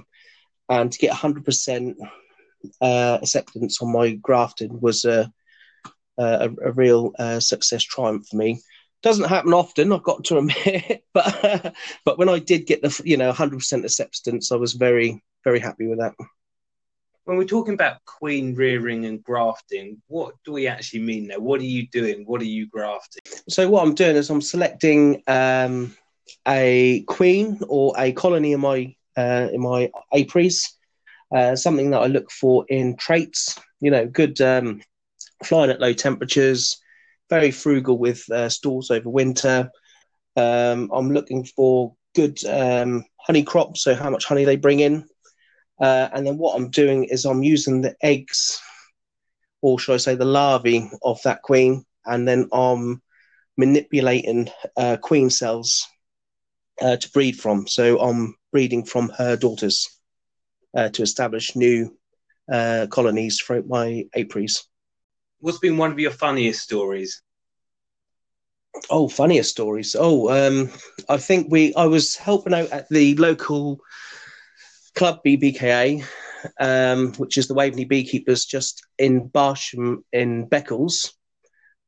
and 0.70 0.92
to 0.92 1.00
get 1.00 1.13
hundred 1.13 1.46
percent 1.46 1.98
uh, 2.80 3.18
acceptance 3.24 3.82
on 3.82 3.92
my 3.92 4.12
grafting 4.12 4.80
was 4.82 5.04
a 5.04 5.32
a, 6.17 6.50
a 6.65 6.71
real 6.71 7.12
uh, 7.19 7.39
success 7.39 7.83
triumph 7.83 8.27
for 8.29 8.38
me. 8.38 8.62
Doesn't 9.03 9.29
happen 9.29 9.53
often, 9.53 9.93
I've 9.93 10.03
got 10.03 10.24
to 10.25 10.38
admit, 10.38 11.03
but 11.13 11.75
but 12.05 12.17
when 12.17 12.29
I 12.29 12.39
did 12.39 12.65
get 12.65 12.81
the 12.81 13.01
you 13.05 13.17
know 13.17 13.31
100% 13.31 13.83
acceptance, 13.83 14.51
I 14.51 14.55
was 14.55 14.74
very 14.74 15.24
very 15.43 15.59
happy 15.59 15.88
with 15.88 16.00
that. 16.00 16.13
When 17.25 17.38
we're 17.38 17.43
talking 17.43 17.74
about 17.74 18.03
queen 18.05 18.55
rearing 18.55 19.05
and 19.05 19.21
grafting, 19.21 20.01
what 20.07 20.36
do 20.45 20.53
we 20.53 20.67
actually 20.67 21.01
mean 21.01 21.27
there? 21.27 21.41
What 21.41 21.59
are 21.59 21.65
you 21.65 21.88
doing? 21.89 22.24
What 22.25 22.41
are 22.41 22.45
you 22.45 22.67
grafting? 22.67 23.21
So 23.50 23.69
what 23.69 23.86
I'm 23.86 23.95
doing 23.95 24.15
is 24.15 24.29
I'm 24.29 24.41
selecting 24.41 25.24
um, 25.27 25.93
a 26.47 27.03
queen 27.07 27.59
or 27.67 27.93
a 27.97 28.13
colony 28.13 28.53
in 28.53 28.62
my 28.62 28.95
uh, 29.17 29.50
in 29.51 29.62
my 29.62 29.91
apiaries 30.13 30.77
uh, 31.36 31.55
something 31.55 31.91
that 31.91 32.01
I 32.01 32.07
look 32.07 32.31
for 32.31 32.65
in 32.69 32.95
traits. 32.95 33.59
You 33.79 33.91
know, 33.91 34.07
good 34.07 34.39
um, 34.41 34.81
flying 35.44 35.70
at 35.70 35.79
low 35.79 35.94
temperatures, 35.94 36.77
very 37.29 37.51
frugal 37.51 37.98
with 37.98 38.29
uh, 38.32 38.50
stores 38.50 38.91
over 38.91 39.10
winter. 39.10 39.70
Um, 40.36 40.89
I'm 40.94 41.12
looking 41.12 41.46
for 41.46 41.96
good 42.15 42.44
um, 42.46 43.03
honey 43.20 43.44
crops, 43.44 43.84
so 43.84 43.96
how 43.96 44.10
much 44.10 44.25
honey 44.25 44.46
they 44.46 44.56
bring 44.56 44.79
in. 44.79 45.08
Uh, 45.79 46.10
and 46.13 46.25
then 46.25 46.38
what 46.38 46.56
I'm 46.56 46.70
doing 46.70 47.03
is 47.06 47.25
I'm 47.25 47.44
using 47.44 47.82
the 47.82 47.96
eggs, 48.01 48.60
or 49.62 49.77
should 49.79 49.94
I 49.94 49.98
say 49.98 50.15
the 50.15 50.25
larvae 50.25 50.89
of 51.03 51.22
that 51.24 51.41
queen, 51.44 51.86
and 52.06 52.27
then 52.27 52.50
I'm 52.51 53.01
manipulating 53.58 54.50
uh, 54.75 54.98
queen 54.98 55.29
cells 55.29 55.86
uh, 56.82 56.96
to 56.98 57.12
breed 57.12 57.39
from. 57.39 57.67
So 57.67 58.00
I'm 58.00 58.36
breeding 58.51 58.86
from 58.86 59.10
her 59.17 59.36
daughters 59.36 59.88
uh, 60.75 60.89
to 60.89 61.01
establish 61.01 61.56
new 61.56 61.96
uh, 62.51 62.88
colonies 62.89 63.39
throughout 63.39 63.67
my 63.67 64.06
apiaries. 64.15 64.63
What's 65.39 65.60
been 65.60 65.77
one 65.77 65.91
of 65.91 66.00
your 66.00 66.12
funniest 66.12 66.62
stories? 66.62 67.22
Oh, 68.89 69.08
funniest 69.08 69.50
stories. 69.50 69.96
Oh, 69.98 70.29
um, 70.29 70.72
I 71.10 71.17
think 71.17 71.48
we. 71.50 71.74
I 71.75 71.86
was 71.86 72.15
helping 72.15 72.53
out 72.53 72.70
at 72.70 72.89
the 72.89 73.15
local 73.15 73.79
club 74.96 75.20
BBKA, 75.25 76.03
um, 76.60 77.13
which 77.13 77.38
is 77.38 77.48
the 77.48 77.53
Waveney 77.53 77.86
Beekeepers, 77.86 78.46
just 78.46 78.86
in 78.98 79.29
Barsham 79.29 80.03
in 80.13 80.48
Beccles. 80.48 81.13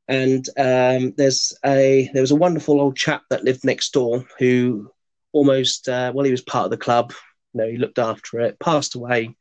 And 0.08 0.48
um, 0.58 1.14
there's 1.18 1.54
a 1.64 2.10
there 2.14 2.24
was 2.24 2.32
a 2.32 2.36
wonderful 2.36 2.82
old 2.82 2.96
chap 2.96 3.24
that 3.30 3.44
lived 3.44 3.64
next 3.64 3.94
door 3.94 4.26
who 4.40 4.92
almost 5.32 5.88
uh, 5.88 6.12
well 6.14 6.26
he 6.26 6.32
was 6.32 6.42
part 6.42 6.66
of 6.66 6.72
the 6.72 6.78
club 6.78 7.14
you 7.54 7.62
know, 7.62 7.68
he 7.70 7.78
looked 7.78 8.00
after 8.00 8.40
it, 8.42 8.60
passed 8.60 8.96
away 8.96 9.36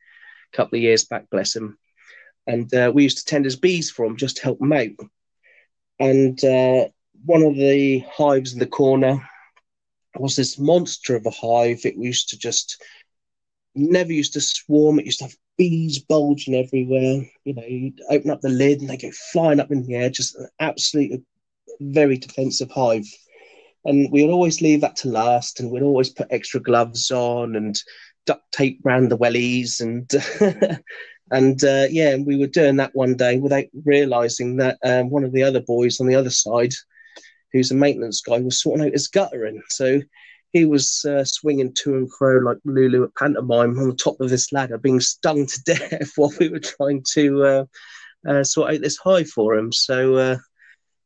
a 0.53 0.57
couple 0.57 0.77
of 0.77 0.83
years 0.83 1.05
back, 1.05 1.29
bless 1.31 1.55
him. 1.55 1.79
And 2.49 2.73
uh, 2.75 2.90
we 2.93 3.05
used 3.05 3.19
to 3.19 3.25
tend 3.25 3.47
as 3.47 3.55
bees 3.55 3.90
for 3.90 4.05
him 4.05 4.17
just 4.17 4.38
to 4.38 4.43
help 4.43 4.61
him 4.61 4.73
out. 4.73 4.88
And 6.00 6.43
uh, 6.45 6.88
one 7.25 7.43
of 7.43 7.55
the 7.55 8.00
hives 8.11 8.52
in 8.52 8.59
the 8.59 8.67
corner 8.67 9.23
was 10.17 10.35
this 10.35 10.59
monster 10.59 11.14
of 11.14 11.26
a 11.26 11.31
hive. 11.31 11.83
It 11.85 11.97
used 11.97 12.31
to 12.31 12.38
just 12.38 12.83
never 13.76 14.12
used 14.12 14.33
to 14.33 14.40
swarm. 14.40 14.99
It 14.99 15.07
used 15.07 15.19
to 15.21 15.26
have 15.26 15.37
bees 15.57 16.00
bulging 16.00 16.55
everywhere. 16.55 17.31
You 17.45 17.55
know, 17.55 17.64
you'd 17.64 18.00
open 18.11 18.31
up 18.31 18.40
the 18.40 18.49
lid 18.49 18.81
and 18.81 18.90
they 18.90 18.97
go 18.97 19.11
flying 19.31 19.61
up 19.61 19.71
in 19.71 19.85
the 19.85 19.95
air. 19.95 20.11
Just 20.11 20.35
an 20.35 20.49
absolute, 20.59 21.23
very 21.81 22.17
defensive 22.17 22.71
hive 22.71 23.07
and 23.85 24.11
we'd 24.12 24.31
always 24.31 24.61
leave 24.61 24.81
that 24.83 24.97
to 24.97 25.09
last, 25.09 25.61
and 25.61 25.71
we'd 25.71 25.83
always 25.83 26.11
put 26.11 26.28
extra 26.31 26.61
gloves 26.61 27.11
on 27.11 27.57
and 27.57 27.83
duct 28.26 28.50
tape 28.52 28.81
around 28.85 29.09
the 29.09 29.19
wellies, 29.19 29.81
and 29.81 30.11
and 31.30 31.62
uh, 31.64 31.87
yeah, 31.90 32.16
we 32.16 32.37
were 32.37 32.47
doing 32.47 32.76
that 32.76 32.94
one 32.94 33.16
day 33.16 33.38
without 33.38 33.64
realizing 33.85 34.56
that 34.56 34.78
um, 34.85 35.11
one 35.11 35.25
of 35.25 35.32
the 35.32 35.42
other 35.42 35.61
boys 35.61 36.00
on 36.00 36.06
the 36.06 36.14
other 36.14 36.30
side, 36.30 36.73
who's 37.52 37.70
a 37.70 37.75
maintenance 37.75 38.20
guy, 38.20 38.38
was 38.38 38.62
sorting 38.62 38.87
out 38.87 38.92
his 38.92 39.08
guttering. 39.08 39.62
So 39.68 40.00
he 40.52 40.64
was 40.64 41.04
uh, 41.04 41.25
swinging 41.25 41.75
to 41.82 41.97
and 41.97 42.11
fro 42.12 42.38
like 42.38 42.58
Lulu 42.64 43.04
at 43.04 43.14
pantomime 43.14 43.78
on 43.78 43.88
the 43.88 43.94
top 43.94 44.20
of 44.20 44.30
this 44.30 44.52
ladder, 44.52 44.78
being 44.78 45.00
stung 45.00 45.47
to 45.47 45.62
death 45.66 46.12
while 46.16 46.32
we 46.38 46.49
were 46.49 46.61
trying 46.61 47.04
to 47.12 47.44
uh, 47.44 47.64
uh, 48.26 48.44
sort 48.44 48.75
out 48.75 48.80
this 48.80 48.97
hive 48.97 49.28
for 49.28 49.54
him. 49.54 49.73
So 49.73 50.14
uh, 50.16 50.37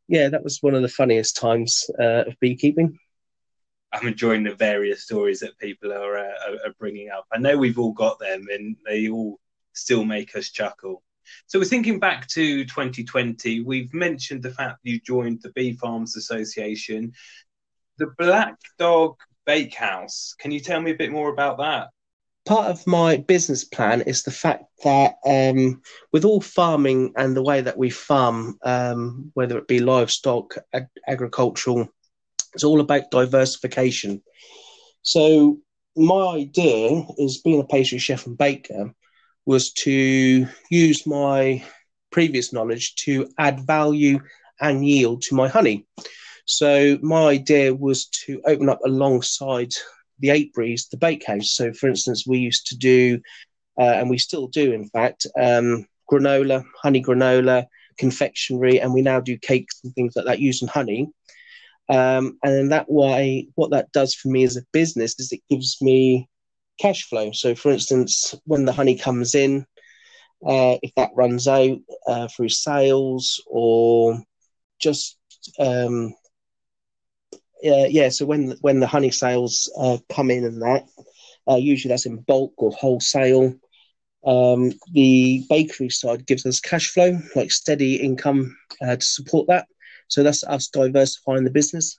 yeah, 0.08 0.28
that 0.28 0.44
was 0.44 0.58
one 0.60 0.74
of 0.74 0.82
the 0.82 0.88
funniest 0.88 1.36
times 1.36 1.84
uh, 2.00 2.24
of 2.26 2.38
beekeeping. 2.40 2.98
I'm 3.92 4.08
enjoying 4.08 4.44
the 4.44 4.54
various 4.54 5.04
stories 5.04 5.40
that 5.40 5.58
people 5.58 5.92
are, 5.92 6.16
are 6.16 6.74
bringing 6.78 7.10
up. 7.10 7.26
I 7.30 7.38
know 7.38 7.58
we've 7.58 7.78
all 7.78 7.92
got 7.92 8.18
them, 8.18 8.46
and 8.50 8.74
they 8.86 9.10
all 9.10 9.38
still 9.72 10.04
make 10.04 10.36
us 10.36 10.50
chuckle. 10.50 11.02
So 11.46 11.58
we're 11.58 11.64
thinking 11.64 11.98
back 11.98 12.26
to 12.28 12.64
2020. 12.64 13.60
We've 13.60 13.92
mentioned 13.94 14.42
the 14.42 14.50
fact 14.50 14.78
you 14.82 15.00
joined 15.00 15.42
the 15.42 15.52
Bee 15.52 15.72
Farms 15.74 16.16
Association, 16.16 17.12
the 17.98 18.12
Black 18.18 18.56
Dog 18.78 19.16
Bakehouse. 19.46 20.34
Can 20.38 20.50
you 20.50 20.60
tell 20.60 20.80
me 20.80 20.90
a 20.90 20.96
bit 20.96 21.12
more 21.12 21.30
about 21.30 21.58
that? 21.58 21.88
part 22.44 22.70
of 22.70 22.86
my 22.86 23.16
business 23.16 23.64
plan 23.64 24.00
is 24.02 24.22
the 24.22 24.30
fact 24.30 24.64
that 24.84 25.14
um, 25.26 25.80
with 26.12 26.24
all 26.24 26.40
farming 26.40 27.12
and 27.16 27.36
the 27.36 27.42
way 27.42 27.60
that 27.60 27.78
we 27.78 27.90
farm, 27.90 28.58
um, 28.64 29.30
whether 29.34 29.58
it 29.58 29.68
be 29.68 29.78
livestock, 29.78 30.56
ag- 30.72 30.86
agricultural, 31.06 31.88
it's 32.54 32.64
all 32.64 32.80
about 32.80 33.10
diversification. 33.10 34.22
So 35.02 35.58
my 35.96 36.36
idea 36.36 37.04
is 37.18 37.38
being 37.38 37.60
a 37.60 37.66
pastry 37.66 37.98
chef 37.98 38.26
and 38.26 38.36
baker 38.36 38.92
was 39.46 39.72
to 39.72 40.46
use 40.70 41.06
my 41.06 41.64
previous 42.10 42.52
knowledge 42.52 42.94
to 42.94 43.28
add 43.38 43.66
value 43.66 44.20
and 44.60 44.86
yield 44.86 45.22
to 45.22 45.34
my 45.34 45.48
honey. 45.48 45.86
So 46.44 46.98
my 47.02 47.28
idea 47.28 47.74
was 47.74 48.06
to 48.26 48.40
open 48.46 48.68
up 48.68 48.80
alongside 48.84 49.72
the 50.20 50.30
apiaries, 50.30 50.88
the 50.88 50.96
bakehouse. 50.96 51.52
So, 51.52 51.72
for 51.72 51.88
instance, 51.88 52.26
we 52.26 52.38
used 52.38 52.66
to 52.68 52.76
do, 52.76 53.20
uh, 53.78 53.94
and 53.94 54.10
we 54.10 54.18
still 54.18 54.46
do, 54.46 54.72
in 54.72 54.88
fact, 54.88 55.26
um, 55.40 55.86
granola, 56.10 56.64
honey 56.80 57.02
granola, 57.02 57.66
confectionery, 57.98 58.80
and 58.80 58.92
we 58.92 59.02
now 59.02 59.20
do 59.20 59.36
cakes 59.38 59.80
and 59.82 59.94
things 59.94 60.14
like 60.14 60.26
that 60.26 60.40
using 60.40 60.68
honey. 60.68 61.10
Um, 61.88 62.38
and 62.42 62.70
that 62.72 62.90
way, 62.90 63.48
what 63.54 63.70
that 63.70 63.92
does 63.92 64.14
for 64.14 64.28
me 64.28 64.44
as 64.44 64.56
a 64.56 64.62
business 64.72 65.18
is 65.18 65.32
it 65.32 65.42
gives 65.50 65.78
me 65.80 66.28
cash 66.78 67.04
flow. 67.08 67.32
So, 67.32 67.54
for 67.54 67.70
instance, 67.70 68.34
when 68.44 68.64
the 68.64 68.72
honey 68.72 68.96
comes 68.96 69.34
in, 69.34 69.66
uh, 70.46 70.76
if 70.82 70.92
that 70.96 71.10
runs 71.14 71.46
out 71.46 71.78
uh, 72.06 72.28
through 72.28 72.48
sales 72.48 73.42
or 73.46 74.20
just 74.80 75.16
um, 75.58 76.14
uh, 77.64 77.86
yeah, 77.88 78.08
so 78.08 78.26
when 78.26 78.56
when 78.60 78.80
the 78.80 78.86
honey 78.86 79.10
sales 79.10 79.72
uh, 79.78 79.98
come 80.12 80.30
in 80.30 80.44
and 80.44 80.60
that, 80.62 80.84
uh, 81.48 81.56
usually 81.56 81.90
that's 81.90 82.06
in 82.06 82.20
bulk 82.22 82.52
or 82.56 82.72
wholesale. 82.72 83.54
Um, 84.24 84.72
the 84.92 85.44
bakery 85.48 85.90
side 85.90 86.26
gives 86.26 86.46
us 86.46 86.60
cash 86.60 86.88
flow, 86.90 87.18
like 87.34 87.50
steady 87.50 87.96
income 87.96 88.56
uh, 88.80 88.96
to 88.96 89.04
support 89.04 89.48
that. 89.48 89.66
So 90.08 90.22
that's 90.22 90.44
us 90.44 90.68
diversifying 90.68 91.44
the 91.44 91.50
business. 91.50 91.96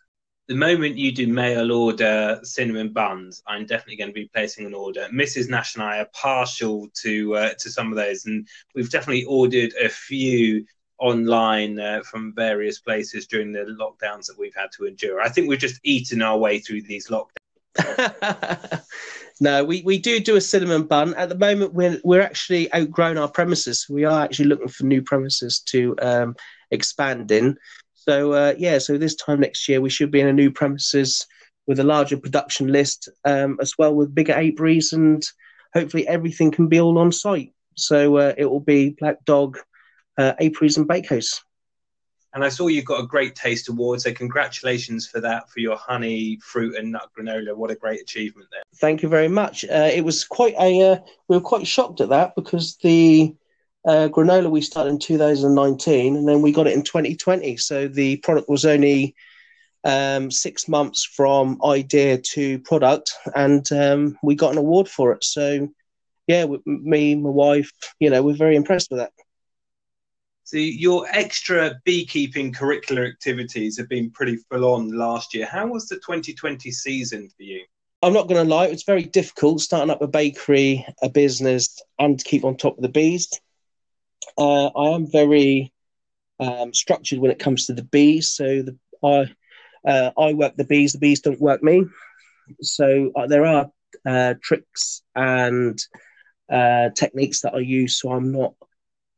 The 0.47 0.55
moment 0.55 0.97
you 0.97 1.11
do 1.11 1.27
mail 1.27 1.71
order 1.71 2.39
cinnamon 2.43 2.89
buns, 2.89 3.41
I'm 3.47 3.65
definitely 3.65 3.95
going 3.95 4.09
to 4.09 4.13
be 4.13 4.29
placing 4.33 4.65
an 4.65 4.73
order. 4.73 5.07
Mrs. 5.13 5.49
Nash 5.49 5.75
and 5.75 5.83
I 5.83 5.99
are 5.99 6.09
partial 6.13 6.89
to 7.01 7.35
uh, 7.35 7.53
to 7.59 7.69
some 7.69 7.91
of 7.91 7.95
those, 7.95 8.25
and 8.25 8.47
we've 8.75 8.89
definitely 8.89 9.23
ordered 9.25 9.73
a 9.81 9.89
few 9.89 10.65
online 10.99 11.79
uh, 11.79 12.01
from 12.03 12.33
various 12.35 12.79
places 12.79 13.27
during 13.27 13.51
the 13.51 13.75
lockdowns 13.79 14.25
that 14.27 14.37
we've 14.37 14.55
had 14.55 14.71
to 14.77 14.85
endure. 14.85 15.21
I 15.21 15.29
think 15.29 15.47
we've 15.47 15.59
just 15.59 15.79
eaten 15.83 16.21
our 16.21 16.37
way 16.37 16.59
through 16.59 16.83
these 16.83 17.07
lockdowns. 17.07 17.37
no, 19.41 19.63
we, 19.63 19.81
we 19.81 19.97
do 19.97 20.19
do 20.19 20.35
a 20.35 20.41
cinnamon 20.41 20.83
bun. 20.83 21.13
At 21.15 21.29
the 21.29 21.37
moment, 21.37 21.73
we're 21.73 21.99
we're 22.03 22.21
actually 22.21 22.73
outgrown 22.73 23.17
our 23.17 23.29
premises. 23.29 23.87
We 23.89 24.03
are 24.03 24.23
actually 24.23 24.45
looking 24.45 24.67
for 24.67 24.83
new 24.83 25.01
premises 25.01 25.59
to 25.67 25.95
um, 26.01 26.35
expand 26.69 27.31
in. 27.31 27.57
So 28.05 28.33
uh, 28.33 28.53
yeah, 28.57 28.79
so 28.79 28.97
this 28.97 29.15
time 29.15 29.39
next 29.39 29.69
year 29.69 29.79
we 29.79 29.89
should 29.89 30.11
be 30.11 30.19
in 30.19 30.27
a 30.27 30.33
new 30.33 30.51
premises 30.51 31.25
with 31.67 31.79
a 31.79 31.85
larger 31.85 32.17
production 32.17 32.67
list, 32.67 33.07
um, 33.23 33.57
as 33.61 33.77
well 33.77 33.95
with 33.95 34.13
bigger 34.13 34.33
apiaries, 34.33 34.91
and 34.91 35.23
hopefully 35.73 36.05
everything 36.05 36.51
can 36.51 36.67
be 36.67 36.81
all 36.81 36.97
on 36.97 37.13
site. 37.13 37.53
So 37.75 38.17
uh, 38.17 38.33
it 38.37 38.45
will 38.45 38.59
be 38.59 38.89
Black 38.99 39.23
Dog, 39.23 39.57
uh, 40.17 40.33
apiaries, 40.37 40.75
and 40.75 40.85
bakehouse. 40.85 41.41
And 42.33 42.43
I 42.43 42.49
saw 42.49 42.67
you 42.67 42.81
got 42.81 42.99
a 42.99 43.07
great 43.07 43.35
taste 43.35 43.69
award, 43.69 44.01
so 44.01 44.11
congratulations 44.11 45.07
for 45.07 45.21
that 45.21 45.49
for 45.49 45.61
your 45.61 45.77
honey, 45.77 46.39
fruit, 46.43 46.75
and 46.75 46.91
nut 46.91 47.09
granola. 47.17 47.55
What 47.55 47.71
a 47.71 47.75
great 47.75 48.01
achievement 48.01 48.49
there! 48.51 48.63
Thank 48.75 49.01
you 49.01 49.07
very 49.07 49.29
much. 49.29 49.63
Uh, 49.63 49.89
it 49.93 50.03
was 50.03 50.25
quite 50.25 50.55
a 50.59 50.81
uh, 50.81 50.97
we 51.29 51.37
were 51.37 51.41
quite 51.41 51.65
shocked 51.65 52.01
at 52.01 52.09
that 52.09 52.35
because 52.35 52.75
the 52.77 53.33
uh, 53.85 54.07
granola 54.09 54.49
we 54.49 54.61
started 54.61 54.91
in 54.91 54.99
2019, 54.99 56.15
and 56.15 56.27
then 56.27 56.41
we 56.41 56.51
got 56.51 56.67
it 56.67 56.73
in 56.73 56.83
2020. 56.83 57.57
So 57.57 57.87
the 57.87 58.17
product 58.17 58.49
was 58.49 58.65
only 58.65 59.15
um, 59.83 60.31
six 60.31 60.67
months 60.67 61.03
from 61.03 61.59
idea 61.63 62.17
to 62.17 62.59
product, 62.59 63.13
and 63.35 63.69
um, 63.71 64.17
we 64.23 64.35
got 64.35 64.53
an 64.53 64.57
award 64.57 64.87
for 64.87 65.11
it. 65.11 65.23
So 65.23 65.69
yeah, 66.27 66.45
me, 66.65 67.15
my 67.15 67.29
wife, 67.29 67.71
you 67.99 68.09
know, 68.09 68.23
we're 68.23 68.35
very 68.35 68.55
impressed 68.55 68.89
with 68.89 68.99
that. 68.99 69.11
So 70.45 70.57
your 70.57 71.07
extra 71.09 71.81
beekeeping 71.85 72.53
curricular 72.53 73.07
activities 73.07 73.77
have 73.77 73.89
been 73.89 74.11
pretty 74.11 74.37
full 74.49 74.65
on 74.65 74.91
last 74.91 75.33
year. 75.33 75.45
How 75.45 75.67
was 75.67 75.87
the 75.87 75.95
2020 75.95 76.69
season 76.71 77.29
for 77.35 77.43
you? 77.43 77.63
I'm 78.01 78.13
not 78.13 78.27
going 78.27 78.45
to 78.45 78.53
lie, 78.53 78.67
it 78.67 78.71
was 78.71 78.83
very 78.83 79.03
difficult 79.03 79.61
starting 79.61 79.89
up 79.89 80.01
a 80.01 80.07
bakery, 80.07 80.85
a 81.01 81.09
business, 81.09 81.81
and 81.99 82.19
to 82.19 82.25
keep 82.25 82.43
on 82.43 82.57
top 82.57 82.77
of 82.77 82.81
the 82.81 82.89
bees 82.89 83.29
uh, 84.37 84.67
I 84.67 84.95
am 84.95 85.09
very 85.11 85.71
um, 86.39 86.73
structured 86.73 87.19
when 87.19 87.31
it 87.31 87.39
comes 87.39 87.65
to 87.65 87.73
the 87.73 87.83
bees. 87.83 88.33
So 88.33 88.63
the, 88.63 88.77
I 89.03 89.33
uh, 89.89 90.11
I 90.17 90.33
work 90.33 90.55
the 90.55 90.63
bees. 90.63 90.93
The 90.93 90.99
bees 90.99 91.21
don't 91.21 91.41
work 91.41 91.61
me. 91.63 91.85
So 92.61 93.11
uh, 93.15 93.27
there 93.27 93.45
are 93.45 93.69
uh, 94.05 94.35
tricks 94.41 95.01
and 95.15 95.77
uh, 96.51 96.89
techniques 96.95 97.41
that 97.41 97.55
I 97.55 97.59
use, 97.59 97.99
so 97.99 98.11
I'm 98.11 98.31
not 98.31 98.53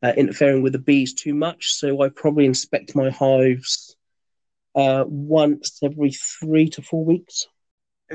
uh, 0.03 0.13
interfering 0.15 0.62
with 0.62 0.74
the 0.74 0.79
bees 0.79 1.13
too 1.13 1.33
much. 1.33 1.74
So 1.74 2.01
I 2.01 2.09
probably 2.09 2.45
inspect 2.45 2.95
my 2.95 3.09
hives 3.09 3.95
once 4.75 5.79
every 5.83 6.12
three 6.12 6.69
to 6.69 6.81
four 6.81 7.05
weeks. 7.05 7.45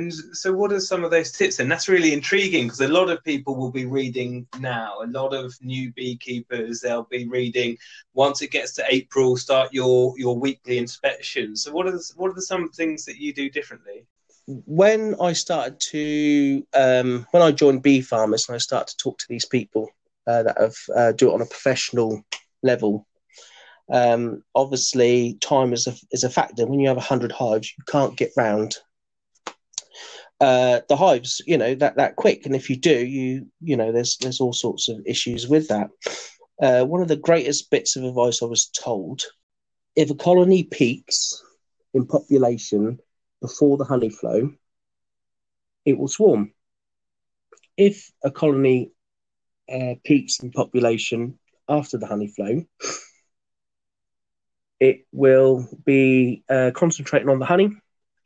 And 0.00 0.14
so, 0.14 0.50
what 0.50 0.72
are 0.72 0.80
some 0.80 1.04
of 1.04 1.10
those 1.10 1.30
tips? 1.30 1.58
And 1.58 1.70
that's 1.70 1.86
really 1.86 2.14
intriguing 2.14 2.64
because 2.64 2.80
a 2.80 2.88
lot 2.88 3.10
of 3.10 3.22
people 3.22 3.54
will 3.54 3.70
be 3.70 3.84
reading 3.84 4.46
now. 4.58 4.94
A 5.04 5.06
lot 5.06 5.34
of 5.34 5.54
new 5.60 5.92
beekeepers, 5.92 6.80
they'll 6.80 7.02
be 7.10 7.28
reading 7.28 7.76
once 8.14 8.40
it 8.40 8.50
gets 8.50 8.72
to 8.76 8.84
April, 8.88 9.36
start 9.36 9.74
your 9.74 10.14
your 10.16 10.38
weekly 10.38 10.78
inspections. 10.78 11.64
So, 11.64 11.72
what 11.72 11.86
are 11.86 11.90
the, 11.90 12.12
what 12.16 12.34
are 12.34 12.40
some 12.40 12.70
things 12.70 13.04
that 13.04 13.18
you 13.18 13.34
do 13.34 13.50
differently? 13.50 14.06
When 14.46 15.16
I 15.20 15.34
started 15.34 15.78
to, 15.90 16.66
um, 16.72 17.26
when 17.32 17.42
I 17.42 17.52
joined 17.52 17.82
Bee 17.82 18.00
Farmers 18.00 18.48
and 18.48 18.54
I 18.54 18.58
started 18.58 18.92
to 18.92 18.96
talk 18.96 19.18
to 19.18 19.26
these 19.28 19.44
people 19.44 19.90
uh, 20.26 20.44
that 20.44 20.56
have 20.58 20.76
uh, 20.96 21.12
do 21.12 21.30
it 21.30 21.34
on 21.34 21.42
a 21.42 21.46
professional 21.46 22.24
level, 22.62 23.06
um, 23.92 24.42
obviously 24.54 25.34
time 25.42 25.74
is 25.74 25.86
a 25.86 25.94
is 26.10 26.24
a 26.24 26.30
factor. 26.30 26.64
When 26.64 26.80
you 26.80 26.88
have 26.88 26.96
hundred 26.96 27.32
hives, 27.32 27.74
you 27.76 27.84
can't 27.86 28.16
get 28.16 28.32
round 28.34 28.78
uh, 30.40 30.80
the 30.88 30.96
hives, 30.96 31.42
you 31.46 31.58
know, 31.58 31.74
that 31.74 31.96
that 31.96 32.16
quick. 32.16 32.46
And 32.46 32.54
if 32.54 32.70
you 32.70 32.76
do, 32.76 33.06
you 33.06 33.46
you 33.60 33.76
know, 33.76 33.92
there's 33.92 34.16
there's 34.18 34.40
all 34.40 34.52
sorts 34.52 34.88
of 34.88 35.02
issues 35.06 35.48
with 35.48 35.68
that. 35.68 35.90
Uh, 36.60 36.84
one 36.84 37.02
of 37.02 37.08
the 37.08 37.16
greatest 37.16 37.70
bits 37.70 37.96
of 37.96 38.04
advice 38.04 38.42
I 38.42 38.46
was 38.46 38.66
told: 38.66 39.22
if 39.96 40.10
a 40.10 40.14
colony 40.14 40.64
peaks 40.64 41.42
in 41.94 42.06
population 42.06 42.98
before 43.40 43.76
the 43.76 43.84
honey 43.84 44.10
flow, 44.10 44.52
it 45.84 45.98
will 45.98 46.08
swarm. 46.08 46.52
If 47.76 48.10
a 48.22 48.30
colony 48.30 48.92
uh, 49.70 49.94
peaks 50.04 50.40
in 50.40 50.52
population 50.52 51.38
after 51.68 51.98
the 51.98 52.06
honey 52.06 52.28
flow, 52.28 52.64
it 54.80 55.06
will 55.12 55.68
be 55.84 56.42
uh, 56.48 56.70
concentrating 56.74 57.28
on 57.28 57.38
the 57.38 57.46
honey 57.46 57.70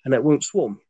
and 0.05 0.15
it 0.15 0.23
won't 0.23 0.45
swarm. 0.45 0.81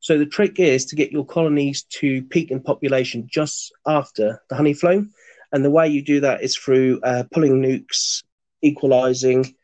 So 0.00 0.18
the 0.18 0.26
trick 0.26 0.60
is 0.60 0.86
to 0.86 0.96
get 0.96 1.12
your 1.12 1.26
colonies 1.26 1.84
to 2.00 2.22
peak 2.24 2.50
in 2.50 2.60
population 2.62 3.28
just 3.30 3.72
after 3.86 4.40
the 4.48 4.56
honey 4.56 4.74
flow. 4.74 5.04
And 5.52 5.64
the 5.64 5.70
way 5.70 5.88
you 5.88 6.02
do 6.02 6.20
that 6.20 6.42
is 6.42 6.56
through 6.56 7.00
uh, 7.02 7.24
pulling 7.32 7.62
nukes, 7.62 8.22
equalizing, 8.62 9.54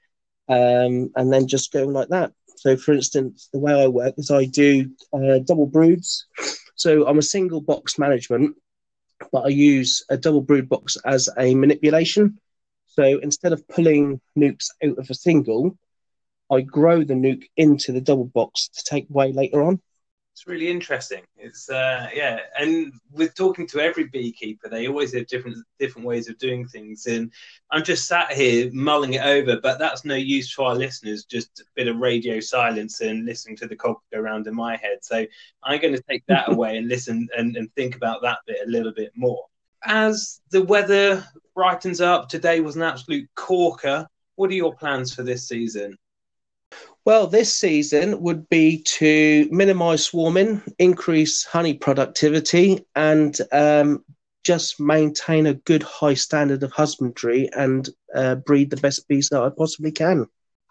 um, 0.49 1.11
and 1.17 1.33
then 1.33 1.47
just 1.47 1.73
going 1.73 1.93
like 1.93 2.09
that. 2.09 2.33
So, 2.57 2.77
for 2.77 2.93
instance, 2.93 3.49
the 3.53 3.59
way 3.59 3.73
I 3.73 3.89
work 3.89 4.15
is 4.17 4.31
I 4.31 4.47
do 4.47 4.91
uh, 5.13 5.41
double 5.45 5.67
broods. 5.67 6.27
So 6.75 7.07
I'm 7.07 7.19
a 7.19 7.23
single 7.23 7.61
box 7.61 7.99
management, 7.99 8.57
but 9.33 9.45
I 9.45 9.49
use 9.49 10.05
a 10.09 10.17
double 10.17 10.41
brood 10.41 10.69
box 10.69 10.97
as 11.05 11.29
a 11.39 11.55
manipulation. 11.55 12.39
So 12.87 13.05
instead 13.23 13.53
of 13.53 13.67
pulling 13.69 14.21
nukes 14.37 14.69
out 14.85 14.99
of 14.99 15.09
a 15.11 15.15
single, 15.15 15.77
I 16.51 16.63
grow 16.63 17.05
the 17.05 17.15
nuke 17.15 17.45
into 17.57 17.93
the 17.93 18.01
double 18.01 18.27
box 18.27 18.69
to 18.69 18.85
take 18.85 19.09
away 19.11 19.33
later 19.33 19.63
on 19.63 19.81
it's 20.35 20.49
really 20.49 20.69
interesting. 20.69 21.23
It's 21.37 21.71
uh, 21.71 22.09
yeah, 22.13 22.41
and 22.59 22.93
with 23.13 23.37
talking 23.37 23.69
to 23.69 23.79
every 23.79 24.09
beekeeper, 24.09 24.69
they 24.69 24.89
always 24.89 25.15
have 25.15 25.29
different 25.29 25.59
different 25.79 26.05
ways 26.05 26.29
of 26.29 26.37
doing 26.39 26.67
things. 26.67 27.07
And 27.07 27.33
I'm 27.71 27.85
just 27.85 28.09
sat 28.09 28.33
here 28.33 28.69
mulling 28.73 29.15
it 29.15 29.25
over, 29.25 29.61
but 29.61 29.79
that's 29.79 30.05
no 30.05 30.17
use 30.17 30.51
for 30.53 30.67
our 30.67 30.75
listeners. 30.75 31.25
Just 31.25 31.61
a 31.61 31.65
bit 31.77 31.87
of 31.87 31.99
radio 31.99 32.41
silence 32.41 33.01
and 33.01 33.25
listening 33.25 33.57
to 33.59 33.69
the 33.69 33.77
cog 33.77 33.99
go 34.13 34.19
around 34.19 34.49
in 34.49 34.57
my 34.57 34.75
head. 34.75 34.99
So 35.03 35.25
I'm 35.63 35.81
going 35.81 35.95
to 35.95 36.03
take 36.03 36.27
that 36.27 36.49
away 36.53 36.79
and 36.79 36.89
listen 36.89 37.29
and, 37.37 37.57
and 37.57 37.73
think 37.77 37.95
about 37.95 38.21
that 38.23 38.39
bit 38.45 38.59
a 38.67 38.69
little 38.69 38.93
bit 38.93 39.13
more. 39.15 39.47
As 39.85 40.41
the 40.51 40.65
weather 40.65 41.25
brightens 41.55 42.01
up, 42.01 42.29
today 42.29 42.59
was 42.59 42.75
an 42.75 42.83
absolute 42.83 43.29
corker. 43.37 44.05
What 44.35 44.51
are 44.51 44.55
your 44.55 44.75
plans 44.75 45.15
for 45.15 45.23
this 45.23 45.47
season? 45.47 45.97
Well, 47.05 47.27
this 47.27 47.57
season 47.59 48.23
would 48.23 48.49
be 48.49 48.83
to 48.83 49.49
minimise 49.51 50.07
swarming, 50.07 50.63
increase 50.79 51.45
honey 51.45 51.75
productivity, 51.75 52.87
and 52.95 53.39
um, 53.53 54.05
just 54.43 54.81
maintain 54.81 55.47
a 55.47 55.55
good 55.55 55.83
high 55.83 56.15
standard 56.15 56.63
of 56.63 56.73
husbandry 56.73 57.51
and 57.55 57.89
uh, 58.15 58.37
breed 58.37 58.71
the 58.71 58.79
best 58.79 59.07
bees 59.07 59.29
that 59.31 59.43
I 59.43 59.51
possibly 59.51 59.93
can. 59.93 60.19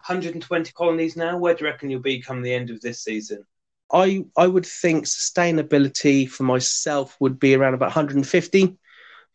120 0.06 0.72
colonies 0.72 1.16
now. 1.16 1.38
Where 1.38 1.54
do 1.54 1.64
you 1.64 1.70
reckon 1.70 1.90
you'll 1.90 2.00
be 2.00 2.20
come 2.20 2.42
the 2.42 2.52
end 2.52 2.70
of 2.70 2.80
this 2.80 3.02
season? 3.02 3.44
I 3.92 4.24
I 4.36 4.46
would 4.46 4.66
think 4.66 5.04
sustainability 5.04 6.28
for 6.28 6.42
myself 6.42 7.16
would 7.20 7.38
be 7.38 7.54
around 7.54 7.74
about 7.74 7.86
150. 7.86 8.76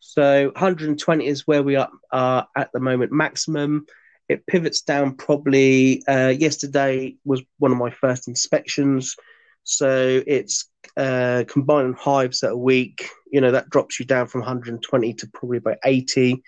So 0.00 0.44
120 0.54 1.26
is 1.26 1.46
where 1.46 1.62
we 1.62 1.76
are, 1.76 1.90
are 2.10 2.48
at 2.56 2.70
the 2.72 2.80
moment 2.80 3.12
maximum 3.12 3.86
it 4.30 4.46
pivots 4.46 4.82
down 4.82 5.16
probably 5.16 6.04
uh, 6.06 6.28
yesterday 6.28 7.16
was 7.24 7.42
one 7.58 7.72
of 7.72 7.78
my 7.78 7.90
first 7.90 8.28
inspections. 8.28 9.16
So 9.64 10.22
it's 10.26 10.70
uh, 10.96 11.44
combining 11.48 11.94
hives 11.94 12.40
that 12.40 12.50
are 12.50 12.56
weak 12.56 13.08
you 13.30 13.40
know 13.40 13.52
that 13.52 13.70
drops 13.70 13.98
you 13.98 14.06
down 14.06 14.26
from 14.26 14.40
120 14.40 15.14
to 15.14 15.28
probably 15.32 15.58
about 15.58 15.78
80 15.84 16.42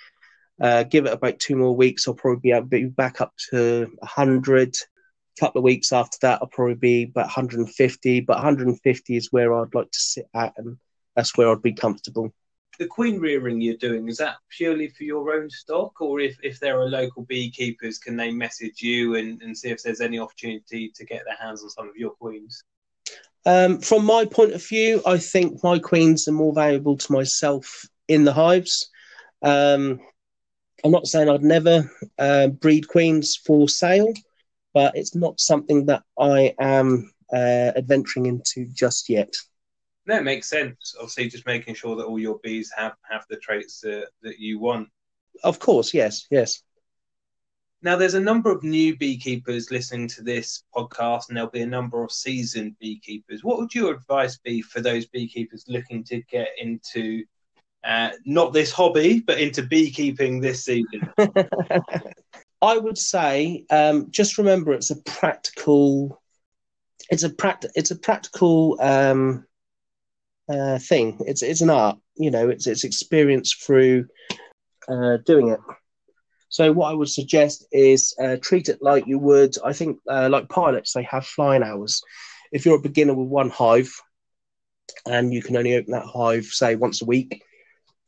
uh, 0.61 0.83
give 0.85 1.07
it 1.07 1.13
about 1.13 1.39
two 1.39 1.57
more 1.57 1.75
weeks 1.75 2.07
i'll 2.07 2.15
probably 2.15 2.61
be 2.63 2.85
back 2.85 3.21
up 3.21 3.33
to 3.51 3.91
100 3.99 4.69
a 4.69 5.41
couple 5.41 5.61
of 5.61 5.65
weeks 5.65 5.93
after 5.93 6.19
that 6.23 6.41
i'll 6.41 6.49
probably 6.49 6.75
be 6.75 7.05
about 7.05 7.27
150 7.27 8.21
but 8.21 8.37
150 8.37 9.17
is 9.17 9.29
where 9.31 9.55
i'd 9.55 9.75
like 9.75 9.91
to 9.91 9.99
sit 9.99 10.27
at 10.35 10.53
and 10.57 10.77
that's 11.17 11.37
where 11.37 11.51
i'd 11.51 11.63
be 11.63 11.73
comfortable 11.73 12.33
the 12.79 12.87
queen 12.87 13.21
rearing 13.21 13.61
you're 13.61 13.77
doing 13.77 14.09
is 14.09 14.17
that 14.19 14.37
purely 14.49 14.89
for 14.89 15.05
your 15.05 15.33
own 15.35 15.49
stock? 15.51 16.01
Or 16.01 16.21
if, 16.21 16.37
if 16.43 16.59
there 16.61 16.81
are 16.81 16.89
local 16.89 17.25
beekeepers 17.25 17.99
can 17.99 18.17
they 18.17 18.33
message 18.33 18.83
you 18.83 19.17
and, 19.17 19.41
and 19.43 19.57
see 19.57 19.71
if 19.71 19.83
there's 19.83 20.01
any 20.01 20.19
opportunity 20.19 20.91
to 20.95 21.05
get 21.05 21.23
their 21.27 21.37
hands 21.37 21.63
on 21.63 21.71
some 21.71 21.89
of 21.89 21.97
your 21.97 22.11
queens? 22.11 22.65
Um, 23.45 23.81
from 23.81 24.05
my 24.05 24.25
point 24.25 24.53
of 24.53 24.65
view 24.65 25.03
i 25.05 25.19
think 25.19 25.65
my 25.65 25.77
queens 25.81 26.29
are 26.29 26.33
more 26.33 26.55
valuable 26.55 26.97
to 26.97 27.13
myself 27.13 27.85
in 28.07 28.23
the 28.25 28.33
hives. 28.33 28.89
Um, 29.43 29.99
i'm 30.85 30.93
not 30.93 31.09
saying 31.09 31.29
i'd 31.29 31.43
never 31.43 31.91
uh, 32.21 32.47
breed 32.47 32.87
queens 32.87 33.35
for 33.35 33.69
sale 33.69 34.13
but 34.75 34.97
it's 34.97 35.15
not 35.15 35.41
something 35.41 35.87
that 35.87 36.03
I 36.19 36.55
am 36.59 37.13
uh, 37.33 37.73
adventuring 37.77 38.27
into 38.27 38.67
just 38.67 39.09
yet. 39.09 39.35
No, 40.07 40.17
it 40.17 40.25
makes 40.25 40.49
sense. 40.49 40.95
Obviously, 40.99 41.29
just 41.29 41.47
making 41.47 41.75
sure 41.75 41.97
that 41.97 42.07
all 42.07 42.19
your 42.19 42.41
bees 42.43 42.73
have 42.77 42.95
have 43.09 43.25
the 43.31 43.37
traits 43.37 43.81
that, 43.81 44.09
that 44.23 44.39
you 44.39 44.59
want. 44.59 44.89
Of 45.45 45.59
course, 45.59 45.95
yes, 45.95 46.27
yes. 46.31 46.63
Now, 47.85 47.97
there's 47.97 48.15
a 48.15 48.21
number 48.21 48.51
of 48.51 48.63
new 48.63 48.97
beekeepers 48.97 49.73
listening 49.73 50.07
to 50.09 50.23
this 50.23 50.63
podcast, 50.75 51.29
and 51.29 51.37
there'll 51.37 51.51
be 51.51 51.63
a 51.63 51.67
number 51.67 52.05
of 52.05 52.13
seasoned 52.13 52.77
beekeepers. 52.79 53.43
What 53.43 53.59
would 53.59 53.75
your 53.75 53.93
advice 53.93 54.39
be 54.39 54.63
for 54.63 54.81
those 54.81 55.07
beekeepers 55.07 55.65
looking 55.67 56.05
to 56.05 56.23
get 56.23 56.51
into 56.59 57.25
uh, 57.83 58.11
not 58.25 58.53
this 58.53 58.71
hobby, 58.71 59.19
but 59.19 59.41
into 59.41 59.63
beekeeping 59.63 60.41
this 60.41 60.65
season? 60.65 61.13
I 62.63 62.79
would 62.79 62.99
say 62.99 63.65
um, 63.71 64.13
just 64.13 64.39
remember 64.39 64.73
it's 64.73 64.91
a 64.91 65.03
practical, 65.03 66.23
it's 67.11 67.25
a 67.25 67.31
pract, 67.31 67.67
it's 67.75 67.91
a 67.91 67.99
practical 67.99 68.77
um, 68.81 69.45
uh, 70.49 70.79
thing. 70.79 71.19
It's 71.21 71.43
it's 71.43 71.61
an 71.61 71.71
art, 71.71 71.99
you 72.17 72.31
know. 72.31 72.49
It's 72.49 72.67
it's 72.67 72.85
experience 72.85 73.53
through 73.53 74.07
uh, 74.89 75.19
doing 75.25 75.49
it. 75.49 75.61
So 76.49 76.71
what 76.73 76.91
I 76.91 76.95
would 76.95 77.09
suggest 77.09 77.67
is 77.73 78.15
uh, 78.23 78.37
treat 78.43 78.69
it 78.69 78.83
like 78.83 79.07
you 79.07 79.19
would. 79.19 79.57
I 79.65 79.73
think 79.73 79.99
uh, 80.09 80.29
like 80.31 80.49
pilots, 80.49 80.93
they 80.93 81.03
have 81.05 81.27
flying 81.27 81.63
hours. 81.63 82.03
If 82.53 82.67
you're 82.67 82.77
a 82.77 82.83
beginner 82.83 83.15
with 83.15 83.29
one 83.29 83.49
hive, 83.49 83.91
and 85.07 85.33
you 85.33 85.43
can 85.43 85.57
only 85.57 85.75
open 85.75 85.93
that 85.93 86.05
hive 86.05 86.45
say 86.45 86.75
once 86.77 87.03
a 87.03 87.07
week 87.07 87.43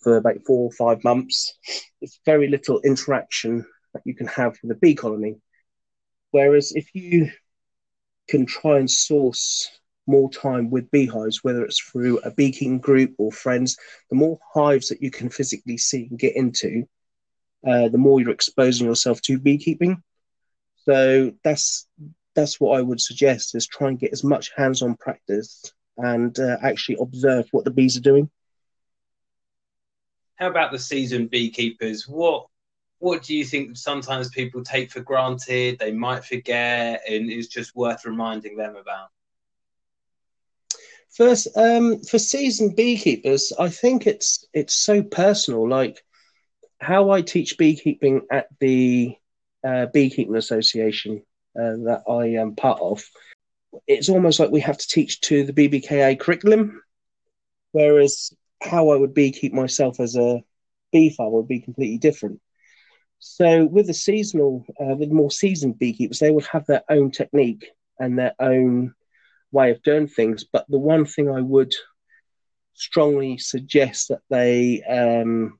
for 0.01 0.17
about 0.17 0.45
four 0.47 0.65
or 0.67 0.73
five 0.73 1.03
months, 1.05 1.55
it's 2.03 2.21
very 2.27 2.49
little 2.49 2.81
interaction 2.81 3.65
that 3.95 4.03
you 4.05 4.15
can 4.15 4.27
have 4.27 4.57
with 4.63 4.73
a 4.73 4.79
bee 4.79 4.95
colony. 4.95 5.37
Whereas 6.31 6.73
if 6.73 6.95
you 6.95 7.31
can 8.29 8.45
try 8.45 8.79
and 8.79 8.91
source 8.91 9.71
more 10.07 10.31
time 10.31 10.71
with 10.71 10.91
beehives, 10.91 11.43
whether 11.43 11.65
it's 11.65 11.81
through 11.81 12.19
a 12.19 12.31
beekeeping 12.31 12.79
group 12.79 13.15
or 13.19 13.33
friends, 13.33 13.77
the 14.11 14.17
more 14.17 14.39
hives 14.55 14.89
that 14.89 15.03
you 15.03 15.11
can 15.11 15.31
physically 15.31 15.79
see 15.79 16.07
and 16.11 16.19
get 16.19 16.37
into, 16.37 16.87
uh, 17.67 17.89
the 17.89 17.99
more 17.99 18.21
you're 18.21 18.31
exposing 18.31 18.87
yourself 18.87 19.21
to 19.23 19.39
beekeeping. 19.39 20.03
So 20.85 21.33
that's 21.43 21.89
that's 22.35 22.61
what 22.61 22.79
I 22.79 22.83
would 22.83 23.01
suggest 23.01 23.55
is 23.55 23.67
try 23.67 23.89
and 23.89 23.99
get 23.99 24.13
as 24.13 24.25
much 24.25 24.51
hands-on 24.57 24.97
practice 24.97 25.73
and 25.97 26.37
uh, 26.39 26.57
actually 26.63 26.99
observe 27.01 27.47
what 27.53 27.65
the 27.65 27.71
bees 27.71 27.97
are 27.97 28.01
doing. 28.01 28.29
How 30.37 30.51
about 30.51 30.73
the 30.73 30.79
seasoned 30.79 31.31
beekeepers? 31.31 32.09
What 32.09 32.49
what 32.99 33.23
do 33.23 33.37
you 33.37 33.45
think 33.45 33.77
sometimes 33.77 34.31
people 34.31 34.63
take 34.63 34.91
for 34.91 35.01
granted, 35.01 35.79
they 35.79 35.93
might 35.93 36.25
forget, 36.25 37.03
and 37.09 37.31
it's 37.31 37.49
just 37.49 37.77
worth 37.77 38.05
reminding 38.05 38.57
them 38.57 38.77
about? 38.77 39.11
First, 41.17 41.49
um, 41.57 42.01
for 42.01 42.19
seasoned 42.19 42.75
beekeepers, 42.75 43.53
I 43.57 43.69
think 43.69 44.07
it's 44.07 44.47
it's 44.53 44.75
so 44.75 45.03
personal. 45.03 45.69
Like 45.69 46.05
how 46.81 47.11
I 47.11 47.23
teach 47.23 47.57
beekeeping 47.57 48.23
at 48.33 48.49
the 48.59 49.17
uh, 49.63 49.87
Beekeeping 49.87 50.35
Association 50.35 51.23
uh, 51.57 51.79
that 51.85 52.03
I 52.09 52.41
am 52.41 52.57
part 52.57 52.81
of, 52.81 53.05
it's 53.87 54.09
almost 54.09 54.41
like 54.41 54.51
we 54.51 54.61
have 54.61 54.77
to 54.77 54.89
teach 54.89 55.21
to 55.23 55.45
the 55.45 55.53
BBKA 55.53 56.19
curriculum, 56.19 56.83
whereas 57.71 58.33
how 58.61 58.91
I 58.91 58.97
would 58.97 59.15
beekeep 59.15 59.53
myself 59.53 60.01
as 60.01 60.17
a 60.17 60.43
bee 60.93 61.11
farmer 61.11 61.37
would 61.37 61.49
be 61.49 61.61
completely 61.61 61.99
different. 61.99 62.41
So 63.21 63.67
with 63.67 63.87
the 63.87 63.95
seasonal, 63.95 64.67
uh, 64.81 64.97
with 64.97 65.13
more 65.13 65.31
seasoned 65.31 65.79
beekeepers, 65.79 66.19
they 66.19 66.33
would 66.33 66.47
have 66.47 66.67
their 66.67 66.83
own 66.89 67.13
technique 67.13 67.71
and 68.01 68.19
their 68.19 68.35
own 68.41 68.95
way 69.55 69.71
of 69.71 69.83
doing 69.83 70.09
things. 70.09 70.45
But 70.45 70.67
the 70.69 70.79
one 70.79 71.07
thing 71.07 71.31
I 71.31 71.41
would 71.41 71.73
strongly 72.75 73.39
suggest 73.39 74.09
that 74.09 74.21
they 74.29 74.83
um, 74.83 75.59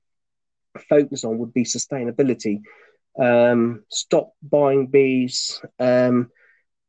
focus 0.89 1.25
on 1.25 1.39
would 1.39 1.55
be 1.55 1.65
sustainability. 1.65 2.61
Um, 3.19 3.85
stop 3.89 4.33
buying 4.43 4.89
bees. 4.89 5.61
Um, 5.79 6.31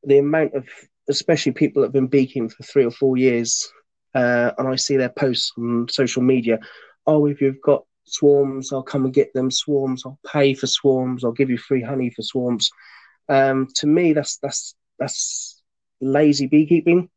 the 0.04 0.18
amount 0.18 0.56
of, 0.56 0.68
especially 1.10 1.54
people 1.54 1.82
that 1.82 1.88
have 1.88 1.94
been 1.94 2.08
beekeeping 2.08 2.50
for 2.50 2.63
three 2.63 2.86
or 2.86 2.91
four 2.91 3.18
years, 3.18 3.72
uh, 4.13 4.52
and 4.58 4.68
I 4.68 4.76
see 4.76 4.98
their 4.98 5.10
posts 5.10 5.52
on 5.58 5.88
social 5.89 6.24
media. 6.24 6.60
Oh, 7.06 7.28
if 7.28 7.41
you've 7.41 7.62
got 7.62 7.84
swarms, 8.06 8.72
I'll 8.72 8.84
come 8.84 9.06
and 9.06 9.13
get 9.13 9.34
them. 9.34 9.52
Swarms, 9.52 10.04
I'll 10.06 10.20
pay 10.26 10.54
for 10.54 10.68
swarms. 10.68 11.24
I'll 11.24 11.32
give 11.32 11.50
you 11.50 11.58
free 11.58 11.84
honey 11.84 12.10
for 12.10 12.22
swarms. 12.22 12.70
Um, 13.30 13.68
to 13.76 13.88
me, 13.88 14.13
that's 14.13 14.38
that's 14.38 14.76
that's 15.00 15.55
lazy 16.01 16.47
beekeeping. 16.47 17.10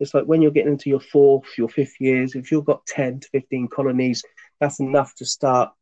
It's 0.00 0.14
like 0.14 0.24
when 0.24 0.42
you're 0.42 0.52
getting 0.52 0.72
into 0.72 0.90
your 0.90 1.00
fourth, 1.00 1.46
your 1.58 1.68
fifth 1.68 2.00
years, 2.00 2.34
if 2.34 2.52
you've 2.52 2.64
got 2.64 2.86
10 2.86 3.20
to 3.20 3.28
15 3.30 3.68
colonies, 3.68 4.22
that's 4.60 4.80
enough 4.80 5.14
to 5.16 5.24
start 5.24 5.72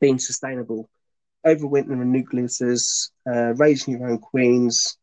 being 0.00 0.18
sustainable. 0.18 0.88
Overwintering 1.46 2.02
in 2.02 2.12
nucleuses, 2.12 3.10
uh, 3.28 3.54
raising 3.54 3.98
your 3.98 4.10
own 4.10 4.18
queens. 4.18 4.98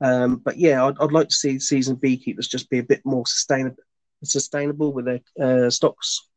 Um, 0.00 0.36
but 0.36 0.58
yeah, 0.58 0.84
I'd, 0.84 0.98
I'd, 1.00 1.12
like 1.12 1.28
to 1.28 1.34
see 1.34 1.58
seasoned 1.58 2.02
beekeepers 2.02 2.48
just 2.48 2.68
be 2.68 2.78
a 2.78 2.82
bit 2.82 3.00
more 3.06 3.26
sustainable, 3.26 3.82
sustainable 4.22 4.92
with 4.92 5.06
their 5.06 5.20
uh, 5.40 5.70
stocks. 5.70 6.28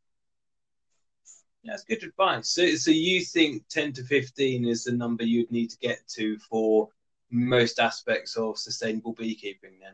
Yeah, 1.64 1.74
that's 1.74 1.84
good 1.84 2.04
advice. 2.04 2.50
So, 2.50 2.66
so 2.76 2.92
you 2.92 3.20
think 3.26 3.64
10 3.70 3.94
to 3.94 4.04
15 4.04 4.66
is 4.66 4.86
the 4.86 4.94
number 4.94 5.26
you'd 5.26 5.52
need 5.52 5.72
to 5.72 5.78
get 5.80 6.00
to 6.16 6.38
for 6.38 6.88
most 7.32 7.80
aspects 7.80 8.36
of 8.36 8.58
sustainable 8.58 9.14
beekeeping 9.14 9.80
then? 9.82 9.94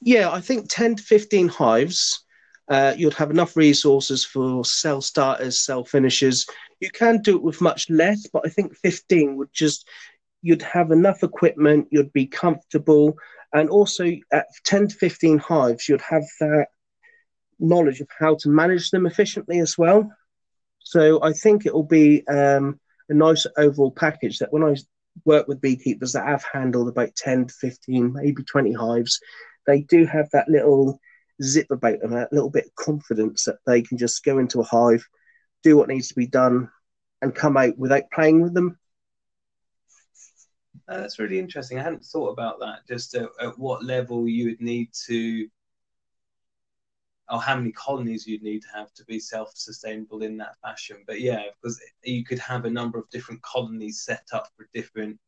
Yeah, 0.00 0.30
I 0.30 0.40
think 0.40 0.68
10 0.68 0.96
to 0.96 1.02
15 1.02 1.48
hives, 1.48 2.24
uh, 2.68 2.94
you'd 2.96 3.14
have 3.14 3.30
enough 3.30 3.56
resources 3.56 4.24
for 4.24 4.64
cell 4.64 5.02
starters, 5.02 5.64
cell 5.64 5.84
finishers. 5.84 6.46
You 6.80 6.90
can 6.90 7.20
do 7.20 7.36
it 7.36 7.42
with 7.42 7.60
much 7.60 7.90
less, 7.90 8.26
but 8.32 8.42
I 8.46 8.48
think 8.48 8.76
15 8.76 9.36
would 9.36 9.52
just, 9.52 9.86
you'd 10.40 10.62
have 10.62 10.90
enough 10.90 11.22
equipment, 11.22 11.88
you'd 11.90 12.12
be 12.12 12.26
comfortable. 12.26 13.16
And 13.52 13.68
also 13.68 14.10
at 14.32 14.46
10 14.64 14.88
to 14.88 14.94
15 14.94 15.38
hives, 15.38 15.88
you'd 15.88 16.00
have 16.00 16.24
that 16.40 16.68
knowledge 17.58 18.00
of 18.00 18.08
how 18.18 18.36
to 18.36 18.48
manage 18.48 18.90
them 18.90 19.06
efficiently 19.06 19.58
as 19.58 19.76
well. 19.76 20.10
So 20.78 21.22
I 21.22 21.32
think 21.32 21.66
it 21.66 21.74
will 21.74 21.82
be 21.82 22.26
um, 22.26 22.80
a 23.08 23.14
nice 23.14 23.46
overall 23.58 23.90
package 23.90 24.38
that 24.38 24.52
when 24.52 24.62
I 24.64 24.76
work 25.24 25.48
with 25.48 25.60
beekeepers 25.60 26.12
that 26.12 26.26
have 26.26 26.44
handled 26.44 26.88
about 26.88 27.14
10 27.16 27.46
to 27.46 27.54
15, 27.54 28.12
maybe 28.12 28.42
20 28.42 28.72
hives, 28.72 29.20
they 29.66 29.82
do 29.82 30.06
have 30.06 30.28
that 30.30 30.48
little 30.48 31.00
zip 31.42 31.70
about 31.70 32.00
them, 32.00 32.12
that 32.12 32.32
little 32.32 32.50
bit 32.50 32.66
of 32.66 32.74
confidence 32.74 33.44
that 33.44 33.58
they 33.66 33.82
can 33.82 33.98
just 33.98 34.24
go 34.24 34.38
into 34.38 34.60
a 34.60 34.64
hive, 34.64 35.06
do 35.62 35.76
what 35.76 35.88
needs 35.88 36.08
to 36.08 36.14
be 36.14 36.26
done, 36.26 36.70
and 37.22 37.34
come 37.34 37.56
out 37.56 37.76
without 37.78 38.04
playing 38.12 38.42
with 38.42 38.54
them. 38.54 38.78
Uh, 40.88 40.98
that's 40.98 41.18
really 41.18 41.38
interesting. 41.38 41.78
I 41.78 41.82
hadn't 41.82 42.04
thought 42.04 42.30
about 42.30 42.58
that. 42.60 42.86
Just 42.88 43.14
at, 43.14 43.28
at, 43.40 43.58
what 43.58 43.84
level 43.84 44.28
you 44.28 44.46
would 44.46 44.60
need 44.60 44.90
to, 45.06 45.48
or 47.30 47.40
how 47.40 47.56
many 47.56 47.72
colonies 47.72 48.26
you'd 48.26 48.42
need 48.42 48.62
to 48.62 48.68
have 48.74 48.92
to 48.94 49.04
be 49.04 49.20
self-sustainable 49.20 50.22
in 50.22 50.36
that 50.38 50.56
fashion. 50.62 50.98
But 51.06 51.20
yeah, 51.20 51.44
because 51.62 51.80
you 52.02 52.24
could 52.24 52.38
have 52.40 52.64
a 52.64 52.70
number 52.70 52.98
of 52.98 53.08
different 53.10 53.42
colonies 53.42 54.02
set 54.02 54.26
up 54.32 54.48
for 54.56 54.68
different 54.72 55.18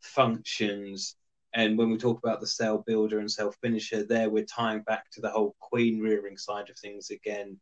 functions 0.00 1.16
and 1.54 1.76
when 1.76 1.90
we 1.90 1.96
talk 1.96 2.18
about 2.18 2.40
the 2.40 2.46
cell 2.46 2.84
builder 2.86 3.18
and 3.18 3.30
cell 3.30 3.52
finisher, 3.60 4.04
there 4.04 4.30
we're 4.30 4.44
tying 4.44 4.82
back 4.82 5.10
to 5.12 5.20
the 5.20 5.30
whole 5.30 5.56
queen 5.58 6.00
rearing 6.00 6.36
side 6.36 6.70
of 6.70 6.78
things 6.78 7.10
again 7.10 7.58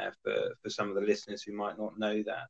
uh, 0.00 0.10
for, 0.22 0.54
for 0.62 0.70
some 0.70 0.88
of 0.88 0.94
the 0.94 1.00
listeners 1.00 1.42
who 1.42 1.56
might 1.56 1.78
not 1.78 1.98
know 1.98 2.22
that. 2.22 2.46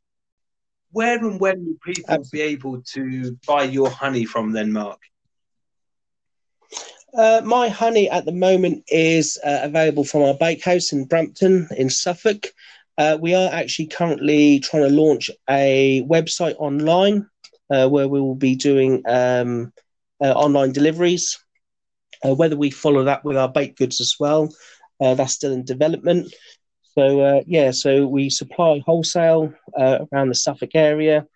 Where 0.91 1.17
and 1.17 1.41
when 1.41 1.65
will 1.65 1.77
people 1.83 2.15
Absolutely. 2.15 2.39
be 2.39 2.43
able 2.43 2.83
to 2.83 3.39
buy 3.47 3.63
your 3.65 3.89
honey 3.89 4.27
from 4.27 4.53
then, 4.53 4.71
Mark? 4.71 5.01
Uh, 7.15 7.43
my 7.45 7.69
honey 7.69 8.09
at 8.09 8.25
the 8.25 8.33
moment 8.33 8.83
is 8.89 9.39
uh, 9.45 9.61
available 9.63 10.05
from 10.05 10.23
our 10.23 10.35
bakehouse 10.35 10.93
in 10.93 11.05
Brampton 11.05 11.69
in 11.77 11.91
Suffolk. 11.91 12.47
Uh, 12.97 13.19
we 13.21 13.35
are 13.35 13.53
actually 13.53 13.87
currently 13.89 14.61
trying 14.61 14.89
to 14.89 14.95
launch 14.95 15.31
a 15.51 16.03
website 16.09 16.55
online 16.59 17.29
uh, 17.71 17.87
where 17.89 18.09
we 18.09 18.19
will 18.19 18.35
be 18.35 18.57
doing 18.57 19.03
um, 19.07 19.73
uh, 20.23 20.33
online 20.33 20.73
deliveries. 20.73 21.39
Uh, 22.25 22.35
whether 22.35 22.57
we 22.57 22.71
follow 22.71 23.05
that 23.05 23.25
with 23.25 23.37
our 23.37 23.49
baked 23.49 23.79
goods 23.79 24.01
as 24.01 24.15
well, 24.19 24.49
that's 25.01 25.35
still 25.35 25.53
in 25.53 25.65
development. 25.65 26.33
So 26.95 27.43
yeah, 27.47 27.73
so 27.73 28.07
we 28.07 28.31
supply 28.31 28.81
wholesale 28.87 29.53
around 29.77 30.29
the 30.29 30.35
Suffolk 30.35 30.71
area. 30.75 31.27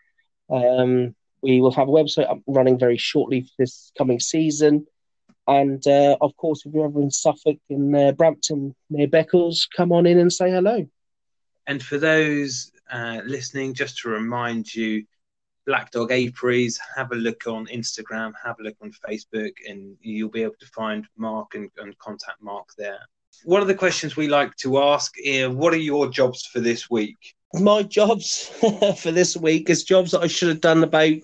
Um, 0.48 1.14
we 1.42 1.60
will 1.60 1.72
have 1.72 1.88
a 1.88 1.92
website 1.92 2.30
up 2.30 2.38
running 2.46 2.78
very 2.78 2.96
shortly 2.96 3.42
for 3.42 3.50
this 3.58 3.90
coming 3.98 4.20
season. 4.20 4.86
And 5.48 5.86
uh, 5.86 6.16
of 6.20 6.36
course, 6.36 6.64
if 6.66 6.74
you're 6.74 6.86
ever 6.86 7.00
in 7.00 7.10
Suffolk 7.10 7.58
in 7.68 7.94
uh, 7.94 8.12
Brampton 8.12 8.74
near 8.90 9.06
Beccles, 9.06 9.68
come 9.76 9.92
on 9.92 10.06
in 10.06 10.18
and 10.18 10.32
say 10.32 10.50
hello. 10.50 10.86
And 11.66 11.82
for 11.82 11.98
those 11.98 12.72
uh, 12.90 13.20
listening, 13.24 13.74
just 13.74 13.98
to 13.98 14.08
remind 14.08 14.74
you, 14.74 15.04
Black 15.66 15.90
Dog 15.90 16.12
Apiaries, 16.12 16.78
have 16.96 17.10
a 17.12 17.16
look 17.16 17.46
on 17.46 17.66
Instagram, 17.66 18.32
have 18.44 18.56
a 18.60 18.62
look 18.62 18.76
on 18.82 18.92
Facebook, 19.08 19.52
and 19.68 19.96
you'll 20.00 20.30
be 20.30 20.42
able 20.42 20.54
to 20.60 20.66
find 20.66 21.06
Mark 21.16 21.54
and, 21.54 21.70
and 21.78 21.96
contact 21.98 22.40
Mark 22.40 22.68
there. 22.78 23.00
One 23.44 23.60
of 23.60 23.68
the 23.68 23.74
questions 23.74 24.16
we 24.16 24.28
like 24.28 24.54
to 24.56 24.78
ask 24.78 25.14
is 25.18 25.48
what 25.48 25.74
are 25.74 25.78
your 25.78 26.08
jobs 26.08 26.46
for 26.46 26.60
this 26.60 26.88
week? 26.88 27.34
My 27.54 27.82
jobs 27.82 28.46
for 28.98 29.12
this 29.12 29.36
week 29.36 29.68
is 29.68 29.84
jobs 29.84 30.12
that 30.12 30.22
I 30.22 30.26
should 30.26 30.48
have 30.48 30.60
done 30.60 30.82
about 30.84 31.14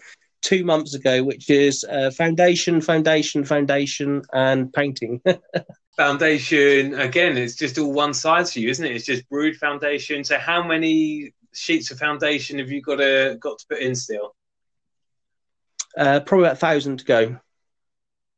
two 0.43 0.65
months 0.65 0.95
ago, 0.95 1.23
which 1.23 1.49
is 1.49 1.85
uh, 1.85 2.11
foundation, 2.11 2.81
foundation, 2.81 3.45
foundation, 3.45 4.23
and 4.33 4.73
painting. 4.73 5.23
foundation, 5.97 6.95
again, 6.95 7.37
it's 7.37 7.55
just 7.55 7.79
all 7.79 7.93
one 7.93 8.13
size 8.13 8.53
for 8.53 8.61
you, 8.61 8.69
isn't 8.69 8.85
it? 8.85 8.95
It's 8.95 9.07
just 9.07 9.29
brood 9.29 9.57
foundation. 9.57 10.25
So, 10.25 10.39
how 10.39 10.63
many 10.63 11.33
sheets 11.55 11.91
of 11.91 11.99
foundation 11.99 12.59
have 12.59 12.71
you 12.71 12.83
got 12.83 12.97
to 12.97 13.37
got 13.41 13.59
to 13.59 13.67
put 13.69 13.81
in 13.81 13.95
still? 13.95 14.35
Uh, 15.97 16.21
probably 16.21 16.47
about 16.47 16.57
a 16.57 16.61
thousand 16.61 16.99
to 16.99 17.05
go. 17.05 17.39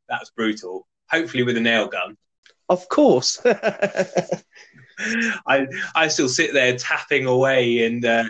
That's 0.09 0.31
brutal. 0.31 0.87
Hopefully, 1.11 1.43
with 1.43 1.57
a 1.57 1.61
nail 1.61 1.89
gun. 1.89 2.17
Of 2.69 2.89
course. 2.89 3.41
I 5.47 5.67
I 5.95 6.09
still 6.09 6.29
sit 6.29 6.53
there 6.53 6.77
tapping 6.77 7.27
away 7.27 7.85
and 7.85 8.05
uh, 8.05 8.25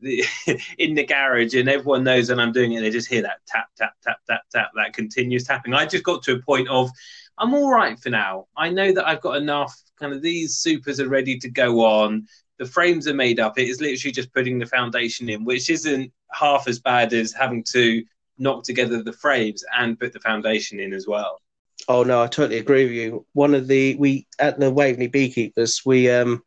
in 0.78 0.94
the 0.94 1.04
garage, 1.04 1.54
and 1.54 1.68
everyone 1.68 2.04
knows 2.04 2.28
that 2.28 2.38
I'm 2.38 2.52
doing 2.52 2.72
it. 2.72 2.80
They 2.80 2.90
just 2.90 3.08
hear 3.08 3.22
that 3.22 3.40
tap 3.46 3.68
tap 3.76 3.94
tap 4.02 4.18
tap 4.28 4.42
tap 4.52 4.70
that 4.76 4.92
continuous 4.92 5.44
tapping. 5.44 5.74
I 5.74 5.86
just 5.86 6.04
got 6.04 6.22
to 6.24 6.34
a 6.34 6.42
point 6.42 6.68
of 6.68 6.90
I'm 7.38 7.54
all 7.54 7.70
right 7.70 7.98
for 7.98 8.10
now. 8.10 8.46
I 8.56 8.70
know 8.70 8.92
that 8.92 9.06
I've 9.06 9.20
got 9.20 9.36
enough. 9.36 9.76
Kind 9.98 10.12
of 10.12 10.22
these 10.22 10.56
supers 10.56 11.00
are 11.00 11.08
ready 11.08 11.38
to 11.38 11.48
go 11.48 11.84
on. 11.84 12.26
The 12.58 12.66
frames 12.66 13.06
are 13.06 13.14
made 13.14 13.38
up. 13.38 13.58
It 13.58 13.68
is 13.68 13.80
literally 13.80 14.12
just 14.12 14.32
putting 14.32 14.58
the 14.58 14.66
foundation 14.66 15.28
in, 15.28 15.44
which 15.44 15.70
isn't 15.70 16.12
half 16.32 16.66
as 16.66 16.80
bad 16.80 17.12
as 17.12 17.32
having 17.32 17.64
to 17.72 18.04
knock 18.38 18.64
together 18.64 19.02
the 19.02 19.12
frames 19.12 19.64
and 19.76 19.98
put 19.98 20.12
the 20.12 20.20
foundation 20.20 20.80
in 20.80 20.92
as 20.92 21.06
well. 21.06 21.40
Oh 21.88 22.02
no, 22.02 22.22
I 22.22 22.26
totally 22.26 22.58
agree 22.58 22.84
with 22.84 22.92
you. 22.92 23.26
One 23.32 23.54
of 23.54 23.68
the 23.68 23.94
we 23.96 24.26
at 24.38 24.58
the 24.58 24.70
Waveney 24.70 25.10
Beekeepers, 25.10 25.82
we 25.84 26.10
um 26.10 26.42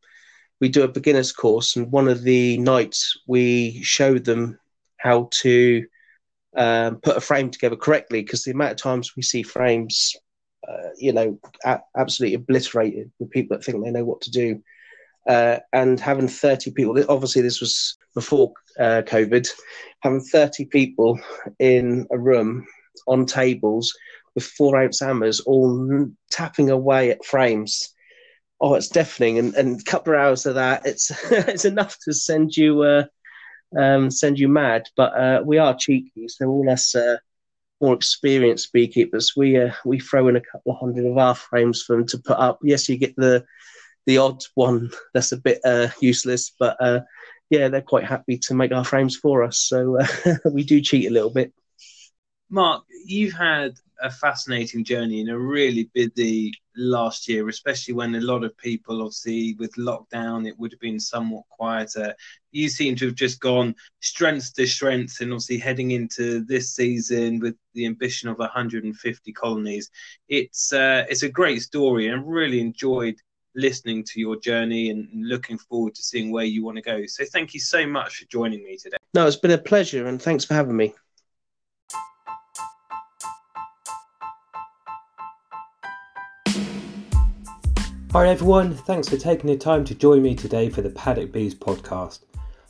we 0.61 0.69
do 0.69 0.83
a 0.83 0.87
beginners 0.87 1.33
course, 1.33 1.75
and 1.75 1.91
one 1.91 2.07
of 2.07 2.21
the 2.21 2.57
nights 2.59 3.17
we 3.27 3.81
showed 3.81 4.23
them 4.23 4.59
how 4.97 5.27
to 5.41 5.85
um, 6.55 6.97
put 6.97 7.17
a 7.17 7.21
frame 7.21 7.49
together 7.49 7.75
correctly 7.75 8.21
because 8.21 8.43
the 8.43 8.51
amount 8.51 8.71
of 8.71 8.77
times 8.77 9.15
we 9.15 9.23
see 9.23 9.41
frames, 9.41 10.15
uh, 10.67 10.89
you 10.97 11.11
know, 11.11 11.39
a- 11.65 11.81
absolutely 11.97 12.35
obliterated 12.35 13.11
with 13.19 13.31
people 13.31 13.57
that 13.57 13.63
think 13.65 13.83
they 13.83 13.91
know 13.91 14.05
what 14.05 14.21
to 14.21 14.31
do. 14.31 14.61
Uh, 15.27 15.57
and 15.73 15.99
having 15.99 16.27
30 16.27 16.71
people, 16.71 17.03
obviously, 17.09 17.41
this 17.41 17.59
was 17.59 17.97
before 18.13 18.53
uh, 18.79 19.01
COVID, 19.05 19.47
having 20.01 20.21
30 20.21 20.65
people 20.65 21.19
in 21.59 22.07
a 22.11 22.17
room 22.17 22.67
on 23.07 23.25
tables 23.25 23.93
with 24.35 24.43
four 24.43 24.79
ounce 24.79 24.99
hammers, 24.99 25.39
all 25.41 26.07
tapping 26.29 26.69
away 26.69 27.11
at 27.11 27.25
frames. 27.25 27.93
Oh, 28.63 28.75
it's 28.75 28.89
deafening, 28.89 29.39
and, 29.39 29.55
and 29.55 29.81
a 29.81 29.83
couple 29.83 30.13
of 30.13 30.19
hours 30.19 30.45
of 30.45 30.55
that, 30.55 30.85
it's 30.85 31.11
it's 31.31 31.65
enough 31.65 31.97
to 32.03 32.13
send 32.13 32.55
you 32.55 32.83
uh, 32.83 33.05
um, 33.77 34.11
send 34.11 34.37
you 34.37 34.47
mad. 34.47 34.83
But 34.95 35.17
uh, 35.17 35.41
we 35.43 35.57
are 35.57 35.75
cheeky, 35.75 36.27
so 36.27 36.47
all 36.47 36.69
us 36.69 36.93
uh, 36.93 37.17
more 37.81 37.95
experienced 37.95 38.71
beekeepers, 38.71 39.33
we 39.35 39.57
uh, 39.57 39.73
we 39.83 39.99
throw 39.99 40.27
in 40.27 40.35
a 40.35 40.41
couple 40.41 40.73
of 40.73 40.79
hundred 40.79 41.05
of 41.05 41.17
our 41.17 41.35
frames 41.35 41.81
for 41.81 41.95
them 41.95 42.05
to 42.07 42.19
put 42.19 42.37
up. 42.37 42.59
Yes, 42.63 42.87
you 42.87 42.97
get 42.97 43.15
the 43.15 43.43
the 44.05 44.19
odd 44.19 44.43
one 44.55 44.91
that's 45.13 45.31
a 45.31 45.37
bit 45.37 45.59
uh, 45.65 45.87
useless, 45.99 46.53
but 46.57 46.77
uh, 46.79 47.01
yeah, 47.49 47.67
they're 47.67 47.81
quite 47.81 48.05
happy 48.05 48.37
to 48.37 48.53
make 48.53 48.71
our 48.71 48.85
frames 48.85 49.17
for 49.17 49.43
us. 49.43 49.59
So 49.59 49.99
uh, 49.99 50.35
we 50.51 50.63
do 50.63 50.79
cheat 50.81 51.09
a 51.09 51.13
little 51.13 51.31
bit. 51.31 51.53
Mark, 52.49 52.83
you've 53.05 53.33
had 53.33 53.73
a 54.01 54.09
fascinating 54.09 54.83
journey 54.83 55.21
and 55.21 55.29
a 55.29 55.37
really 55.37 55.89
busy 55.93 56.53
last 56.75 57.27
year, 57.27 57.47
especially 57.49 57.93
when 57.93 58.15
a 58.15 58.21
lot 58.21 58.43
of 58.43 58.57
people, 58.57 59.01
obviously, 59.01 59.55
with 59.59 59.73
lockdown, 59.75 60.47
it 60.47 60.57
would 60.57 60.71
have 60.71 60.79
been 60.79 60.99
somewhat 60.99 61.43
quieter. 61.49 62.15
You 62.51 62.69
seem 62.69 62.95
to 62.97 63.07
have 63.07 63.15
just 63.15 63.39
gone 63.39 63.75
strength 64.01 64.53
to 64.55 64.65
strength, 64.65 65.21
and 65.21 65.31
obviously 65.31 65.57
heading 65.57 65.91
into 65.91 66.43
this 66.45 66.75
season 66.75 67.39
with 67.39 67.55
the 67.73 67.85
ambition 67.85 68.29
of 68.29 68.37
150 68.39 69.33
colonies. 69.33 69.89
It's 70.27 70.73
uh, 70.73 71.05
it's 71.09 71.23
a 71.23 71.29
great 71.29 71.61
story, 71.61 72.07
and 72.07 72.27
really 72.27 72.59
enjoyed 72.59 73.15
listening 73.53 74.01
to 74.01 74.19
your 74.19 74.39
journey 74.39 74.89
and 74.91 75.09
looking 75.13 75.57
forward 75.57 75.93
to 75.93 76.01
seeing 76.01 76.31
where 76.31 76.45
you 76.45 76.63
want 76.63 76.77
to 76.77 76.81
go. 76.81 77.05
So, 77.05 77.25
thank 77.25 77.53
you 77.53 77.59
so 77.59 77.85
much 77.85 78.17
for 78.17 78.25
joining 78.25 78.63
me 78.63 78.77
today. 78.77 78.97
No, 79.13 79.27
it's 79.27 79.35
been 79.35 79.51
a 79.51 79.57
pleasure, 79.57 80.07
and 80.07 80.21
thanks 80.21 80.45
for 80.45 80.53
having 80.53 80.77
me. 80.77 80.93
Right, 88.13 88.27
everyone, 88.27 88.75
thanks 88.75 89.07
for 89.07 89.15
taking 89.15 89.49
the 89.49 89.55
time 89.55 89.85
to 89.85 89.95
join 89.95 90.21
me 90.21 90.35
today 90.35 90.69
for 90.69 90.81
the 90.81 90.89
Paddock 90.89 91.31
Bees 91.31 91.55
podcast. 91.55 92.25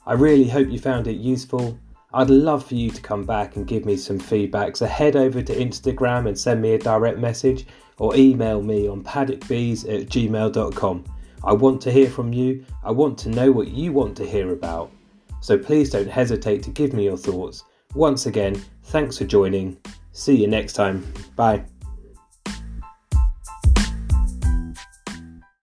I 0.06 0.14
really 0.14 0.48
hope 0.48 0.70
you 0.70 0.78
found 0.78 1.08
it 1.08 1.18
useful. 1.18 1.80
I'd 2.14 2.30
love 2.30 2.64
for 2.64 2.76
you 2.76 2.92
to 2.92 3.02
come 3.02 3.24
back 3.24 3.56
and 3.56 3.66
give 3.66 3.84
me 3.84 3.98
some 3.98 4.20
feedback, 4.20 4.78
so 4.78 4.86
head 4.86 5.16
over 5.16 5.42
to 5.42 5.56
Instagram 5.56 6.28
and 6.28 6.38
send 6.38 6.62
me 6.62 6.76
a 6.76 6.78
direct 6.78 7.18
message 7.18 7.66
or 7.98 8.16
email 8.16 8.62
me 8.62 8.88
on 8.88 9.04
paddockbees 9.04 9.86
at 9.92 10.10
gmail.com. 10.10 11.06
I 11.44 11.54
want 11.54 11.82
to 11.82 11.92
hear 11.92 12.12
from 12.12 12.32
you, 12.32 12.64
I 12.84 12.92
want 12.92 13.18
to 13.20 13.30
know 13.30 13.52
what 13.52 13.70
you 13.70 13.94
want 13.94 14.16
to 14.18 14.30
hear 14.30 14.54
about. 14.54 14.92
So 15.40 15.58
please 15.58 15.90
don't 15.90 16.08
hesitate 16.08 16.62
to 16.64 16.70
give 16.70 16.94
me 16.94 17.06
your 17.06 17.18
thoughts. 17.18 17.64
Once 17.96 18.28
again, 18.28 18.64
thanks 18.84 19.18
for 19.18 19.26
joining. 19.26 19.76
See 20.12 20.36
you 20.36 20.46
next 20.46 20.74
time. 20.74 21.12
Bye. 21.36 21.66